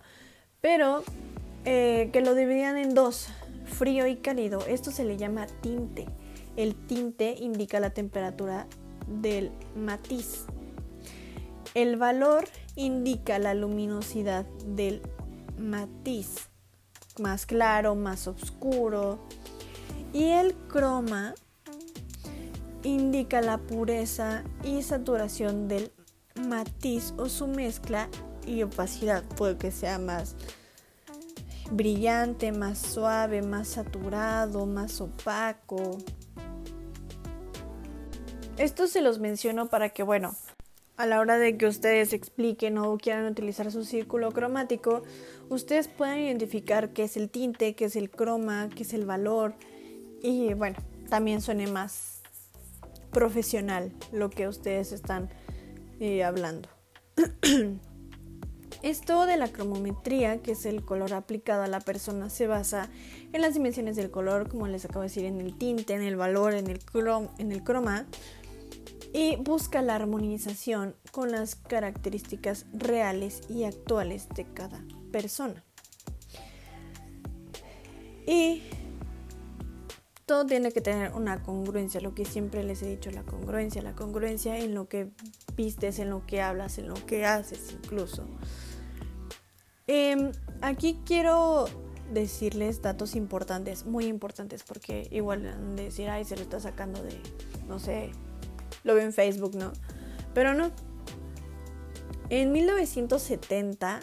Pero 0.62 1.04
eh, 1.66 2.10
que 2.14 2.22
lo 2.22 2.34
dividían 2.34 2.78
en 2.78 2.94
dos, 2.94 3.28
frío 3.66 4.08
y 4.08 4.16
cálido. 4.16 4.66
Esto 4.68 4.92
se 4.92 5.04
le 5.04 5.18
llama 5.18 5.48
tinte. 5.62 6.06
El 6.56 6.76
tinte 6.76 7.36
indica 7.40 7.80
la 7.80 7.90
temperatura 7.90 8.66
del 9.22 9.52
matiz. 9.76 10.46
El 11.74 11.98
valor 11.98 12.46
indica 12.76 13.38
la 13.38 13.54
luminosidad 13.54 14.46
del 14.66 15.02
matiz, 15.60 16.50
más 17.20 17.46
claro, 17.46 17.96
más 17.96 18.28
oscuro. 18.28 19.20
Y 20.14 20.30
el 20.30 20.56
croma 20.56 21.36
indica 22.84 23.42
la 23.42 23.58
pureza 23.58 24.44
y 24.64 24.82
saturación 24.82 25.68
del 25.68 25.92
matiz 26.48 27.14
o 27.18 27.28
su 27.30 27.48
mezcla 27.48 28.10
y 28.46 28.64
opacidad. 28.64 29.24
Puede 29.24 29.58
que 29.58 29.72
sea 29.72 30.00
más 30.00 30.36
brillante, 31.72 32.52
más 32.52 32.80
suave, 32.80 33.42
más 33.42 33.68
saturado, 33.68 34.66
más 34.66 35.02
opaco. 35.02 35.98
Esto 38.58 38.88
se 38.88 39.02
los 39.02 39.20
menciono 39.20 39.70
para 39.70 39.90
que, 39.90 40.04
bueno, 40.04 40.36
a 41.00 41.06
la 41.06 41.22
hora 41.22 41.38
de 41.38 41.56
que 41.56 41.66
ustedes 41.66 42.12
expliquen 42.12 42.78
o 42.78 42.98
quieran 42.98 43.26
utilizar 43.26 43.72
su 43.72 43.86
círculo 43.86 44.34
cromático, 44.34 45.02
ustedes 45.48 45.88
puedan 45.88 46.20
identificar 46.20 46.92
qué 46.92 47.04
es 47.04 47.16
el 47.16 47.30
tinte, 47.30 47.74
qué 47.74 47.86
es 47.86 47.96
el 47.96 48.12
croma, 48.12 48.68
qué 48.76 48.84
es 48.84 48.94
el 48.94 49.06
valor 49.06 49.56
y 50.22 50.54
bueno, 50.56 50.76
también 51.10 51.40
suene 51.40 51.68
más 51.68 52.22
profesional 53.12 53.94
lo 54.12 54.30
que 54.30 54.50
ustedes 54.50 54.92
están 54.92 55.30
eh, 56.02 56.26
hablando. 56.26 56.68
Esto 58.82 59.26
de 59.26 59.38
la 59.38 59.48
cromometría, 59.48 60.42
que 60.42 60.52
es 60.52 60.66
el 60.66 60.84
color 60.84 61.14
aplicado 61.14 61.64
a 61.64 61.68
la 61.68 61.80
persona, 61.80 62.30
se 62.30 62.48
basa 62.48 62.90
en 63.32 63.42
las 63.42 63.54
dimensiones 63.54 63.96
del 63.96 64.12
color, 64.12 64.50
como 64.50 64.68
les 64.68 64.86
acabo 64.86 65.02
de 65.02 65.08
decir, 65.08 65.26
en 65.26 65.40
el 65.40 65.58
tinte, 65.58 65.94
en 65.94 66.02
el 66.02 66.16
valor, 66.16 66.54
en 66.54 66.68
el, 66.68 66.80
en 67.40 67.52
el 67.52 67.64
croma, 67.64 68.06
y 69.14 69.36
busca 69.38 69.82
la 69.82 69.96
armonización 69.96 70.96
con 71.12 71.32
las 71.32 71.56
características 71.56 72.66
reales 72.74 73.42
y 73.50 73.64
actuales 73.64 74.28
de 74.36 74.46
cada 74.54 74.84
persona. 75.12 75.64
Y 78.28 78.62
todo 80.26 80.46
tiene 80.46 80.72
que 80.72 80.82
tener 80.82 81.14
una 81.14 81.42
congruencia, 81.42 82.00
lo 82.02 82.14
que 82.14 82.24
siempre 82.24 82.64
les 82.64 82.84
he 82.84 82.88
dicho, 82.88 83.10
la 83.10 83.24
congruencia, 83.24 83.82
la 83.82 83.96
congruencia 83.96 84.60
en 84.60 84.76
lo 84.76 84.88
que 84.88 85.10
vistes, 85.56 85.98
en 85.98 86.12
lo 86.12 86.26
que 86.28 86.42
hablas, 86.42 86.78
en 86.78 86.88
lo 86.88 86.94
que 87.08 87.26
haces 87.26 87.76
incluso. 87.84 88.26
Em, 89.88 90.32
aquí 90.62 91.00
quiero 91.04 91.66
decirles 92.14 92.84
datos 92.84 93.16
importantes, 93.16 93.88
muy 93.88 94.06
importantes, 94.06 94.62
porque 94.62 95.08
igual 95.10 95.76
decir, 95.76 96.10
ay, 96.10 96.26
se 96.26 96.36
lo 96.36 96.44
está 96.44 96.60
sacando 96.60 97.02
de, 97.02 97.20
no 97.68 97.80
sé, 97.80 98.12
lo 98.84 98.96
veo 98.96 99.04
en 99.04 99.14
Facebook, 99.14 99.56
¿no? 99.56 99.72
Pero 100.34 100.54
no. 100.54 100.72
En 102.30 102.52
1970, 102.52 104.02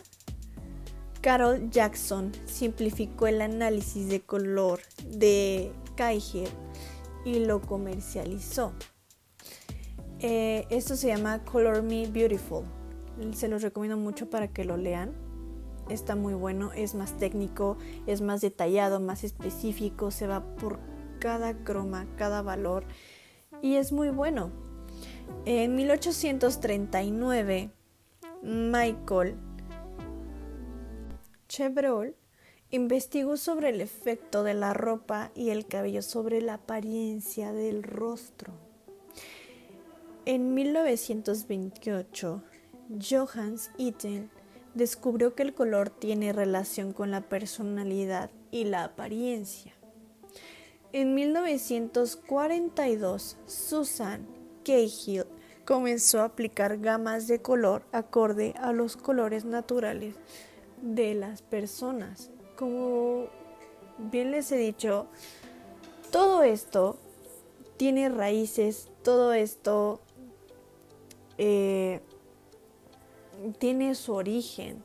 Carol 1.21 1.71
Jackson 1.71 2.33
simplificó 2.45 3.27
el 3.27 3.41
análisis 3.41 4.09
de 4.09 4.21
color 4.21 4.81
de 5.05 5.73
Kaiser 5.97 6.49
y 7.25 7.41
lo 7.41 7.61
comercializó. 7.61 8.73
Eh, 10.19 10.67
esto 10.71 10.97
se 10.97 11.09
llama 11.09 11.45
Color 11.45 11.83
Me 11.83 12.07
Beautiful. 12.09 12.65
Se 13.33 13.49
los 13.49 13.63
recomiendo 13.63 13.97
mucho 13.97 14.29
para 14.29 14.49
que 14.49 14.65
lo 14.65 14.77
lean. 14.77 15.13
Está 15.89 16.17
muy 16.17 16.35
bueno, 16.35 16.73
es 16.73 16.95
más 16.95 17.17
técnico, 17.17 17.77
es 18.07 18.21
más 18.21 18.41
detallado, 18.41 18.99
más 18.99 19.23
específico, 19.23 20.11
se 20.11 20.27
va 20.27 20.57
por 20.57 20.81
cada 21.21 21.65
croma, 21.65 22.07
cada 22.17 22.43
valor 22.43 22.85
y 23.63 23.77
es 23.77 23.93
muy 23.93 24.11
bueno. 24.11 24.66
En 25.45 25.77
1839, 25.77 27.71
Michael 28.43 29.37
Chevreul 31.49 32.17
investigó 32.71 33.37
sobre 33.37 33.71
el 33.71 33.81
efecto 33.81 34.43
de 34.43 34.55
la 34.55 34.75
ropa 34.75 35.31
y 35.35 35.51
el 35.51 35.67
cabello 35.67 36.03
sobre 36.03 36.43
la 36.43 36.55
apariencia 36.55 37.53
del 37.53 37.83
rostro. 37.83 38.53
En 40.25 40.55
1928, 40.55 42.43
Johannes 43.01 43.71
Itten 43.79 44.31
descubrió 44.75 45.35
que 45.35 45.45
el 45.45 45.55
color 45.55 45.91
tiene 45.91 46.33
relación 46.33 46.93
con 46.93 47.11
la 47.11 47.23
personalidad 47.23 48.31
y 48.51 48.65
la 48.65 48.85
apariencia. 48.85 49.73
En 50.93 51.15
1942, 51.15 53.39
Susan 53.47 54.36
Cahill 54.67 55.27
comenzó 55.65 56.21
a 56.21 56.25
aplicar 56.25 56.79
gamas 56.79 57.29
de 57.29 57.41
color 57.41 57.85
acorde 57.93 58.53
a 58.59 58.73
los 58.73 58.97
colores 58.97 59.45
naturales 59.45 60.17
de 60.83 61.15
las 61.15 61.43
personas. 61.43 62.31
Como 62.57 63.27
bien 63.99 64.33
les 64.33 64.51
he 64.51 64.57
dicho, 64.57 65.07
todo 66.11 66.43
esto 66.43 66.99
tiene 67.77 68.09
raíces, 68.09 68.89
todo 69.05 69.33
esto 69.33 70.01
eh, 71.39 72.01
tiene 73.59 73.95
su 73.95 74.15
origen 74.15 74.83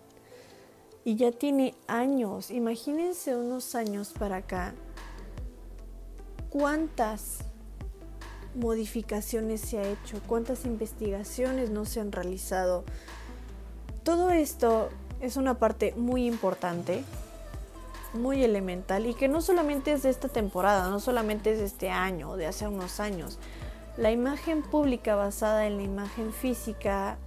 y 1.04 1.16
ya 1.16 1.32
tiene 1.32 1.74
años. 1.88 2.52
Imagínense 2.52 3.36
unos 3.36 3.74
años 3.74 4.14
para 4.14 4.38
acá. 4.38 4.76
¿Cuántas 6.50 7.51
modificaciones 8.56 9.62
se 9.62 9.80
ha 9.80 9.88
hecho? 9.88 10.20
¿Cuántas 10.28 10.66
investigaciones 10.66 11.70
no 11.70 11.86
se 11.86 12.00
han 12.00 12.12
realizado? 12.12 12.84
Todo 14.04 14.32
esto 14.32 14.90
es 15.20 15.38
una 15.38 15.60
parte 15.60 15.94
muy 15.96 16.26
importante, 16.26 17.04
muy 18.14 18.44
elemental 18.44 19.06
y 19.06 19.14
que 19.14 19.28
no 19.28 19.42
solamente 19.42 19.94
es 19.94 20.04
de 20.04 20.10
esta 20.10 20.28
temporada, 20.28 20.90
no 20.90 21.00
solamente 21.00 21.52
es 21.52 21.60
de 21.60 21.66
este 21.66 21.90
año 21.90 22.36
de 22.36 22.48
hace 22.48 22.68
unos 22.68 23.00
años. 23.00 23.40
La 23.98 24.12
imagen 24.12 24.64
pública 24.64 25.16
basada 25.16 25.68
en 25.68 25.78
la 25.78 25.84
imagen 25.84 26.34
física 26.34 27.18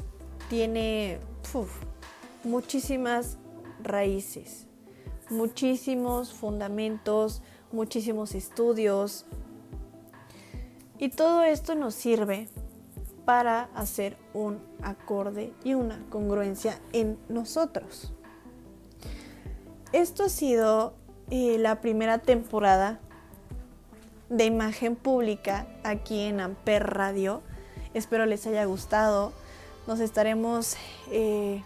tiene 0.48 1.20
muchísimas 2.42 3.38
raíces, 3.82 4.66
muchísimos 5.30 6.32
fundamentos, 6.32 7.42
muchísimos 7.70 8.34
estudios. 8.34 9.26
Y 10.98 11.08
todo 11.08 11.42
esto 11.42 11.74
nos 11.74 11.94
sirve 11.94 12.48
para 13.24 13.68
hacer 13.74 14.16
un 14.32 14.60
acorde 14.82 15.52
y 15.64 15.74
una 15.74 16.04
congruencia 16.10 16.78
en 16.92 17.18
nosotros. 17.28 18.12
Esto 19.92 20.24
ha 20.24 20.28
sido 20.28 20.94
eh, 21.30 21.56
la 21.58 21.80
primera 21.80 22.18
temporada 22.18 23.00
de 24.28 24.44
imagen 24.44 24.96
pública 24.96 25.66
aquí 25.84 26.22
en 26.22 26.40
Amper 26.40 26.84
Radio. 26.90 27.42
Espero 27.94 28.26
les 28.26 28.46
haya 28.46 28.64
gustado. 28.64 29.32
Nos 29.86 30.00
estaremos 30.00 30.76
eh, 31.10 31.62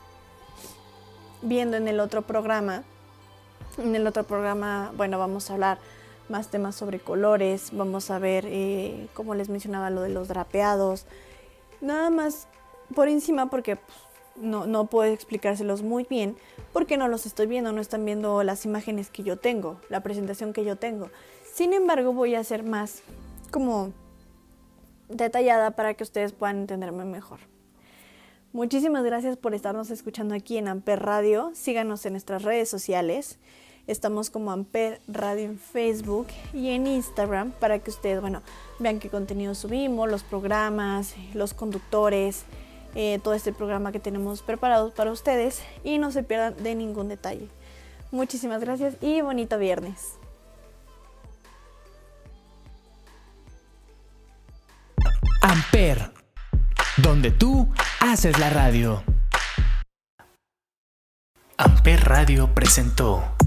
viendo 1.43 1.77
en 1.77 1.89
el 1.89 2.01
otro 2.01 2.23
programa. 2.23 2.85
En 3.79 3.95
el 3.95 4.07
otro 4.07 4.25
programa, 4.25 4.93
bueno, 4.97 5.19
vamos 5.19 5.51
a 5.51 5.55
hablar 5.55 5.79
más 6.31 6.49
temas 6.49 6.75
sobre 6.75 7.01
colores, 7.01 7.71
vamos 7.73 8.11
a 8.11 8.19
ver, 8.19 8.45
eh, 8.49 9.09
como 9.15 9.35
les 9.35 9.49
mencionaba, 9.49 9.91
lo 9.91 10.03
de 10.03 10.11
los 10.11 10.29
drapeados. 10.29 11.07
Nada 11.81 12.11
más 12.11 12.49
por 12.95 13.09
encima 13.09 13.51
porque 13.51 13.77
pues, 13.77 13.99
no, 14.37 14.67
no 14.67 14.87
puedo 14.87 15.13
explicárselos 15.13 15.83
muy 15.83 16.05
bien 16.05 16.37
porque 16.73 16.97
no 16.97 17.09
los 17.09 17.27
estoy 17.27 17.47
viendo, 17.47 17.73
no 17.73 17.81
están 17.81 18.05
viendo 18.05 18.43
las 18.43 18.65
imágenes 18.65 19.11
que 19.11 19.23
yo 19.23 19.37
tengo, 19.37 19.81
la 19.89 20.03
presentación 20.03 20.53
que 20.53 20.65
yo 20.65 20.77
tengo. 20.77 21.11
Sin 21.53 21.73
embargo, 21.73 22.13
voy 22.13 22.35
a 22.35 22.41
hacer 22.41 22.63
más 22.63 23.03
como 23.51 23.93
detallada 25.09 25.73
para 25.73 25.95
que 25.95 26.05
ustedes 26.05 26.33
puedan 26.33 26.59
entenderme 26.59 27.05
mejor. 27.05 27.41
Muchísimas 28.53 29.05
gracias 29.05 29.37
por 29.37 29.55
estarnos 29.55 29.91
escuchando 29.91 30.35
aquí 30.35 30.57
en 30.57 30.69
Amper 30.69 31.01
Radio. 31.01 31.51
Síganos 31.55 32.05
en 32.07 32.15
nuestras 32.15 32.43
redes 32.43 32.69
sociales. 32.69 33.39
Estamos 33.89 34.29
como 34.29 34.53
Amper 34.53 35.01
Radio 35.09 35.47
en 35.47 35.59
Facebook 35.59 36.27
y 36.53 36.69
en 36.69 36.87
Instagram 36.87 37.53
para 37.53 37.79
que 37.79 37.91
ustedes, 37.91 38.21
bueno, 38.21 38.43
vean 38.79 39.01
qué 39.01 39.09
contenido 39.09 39.55
subimos, 39.55 40.11
los 40.11 40.23
programas, 40.23 41.15
los 41.33 41.55
conductores, 41.55 42.45
eh, 42.95 43.19
todo 43.25 43.33
este 43.33 43.51
programa 43.51 43.91
que 43.91 43.99
tenemos 43.99 44.43
preparado 44.43 44.93
para 44.93 45.11
ustedes 45.11 45.63
y 45.85 45.97
no 45.97 46.11
se 46.11 46.23
pierdan 46.23 46.63
de 46.63 46.75
ningún 46.75 47.09
detalle. 47.09 47.49
Muchísimas 48.11 48.61
gracias 48.61 48.95
y 49.01 49.23
bonito 49.23 49.57
viernes. 49.57 50.19
Amper, 55.41 56.13
donde 56.99 57.31
tú 57.31 57.73
haces 58.01 58.39
la 58.39 58.51
radio. 58.51 59.03
Amper 61.57 62.05
Radio 62.05 62.55
presentó. 62.55 63.38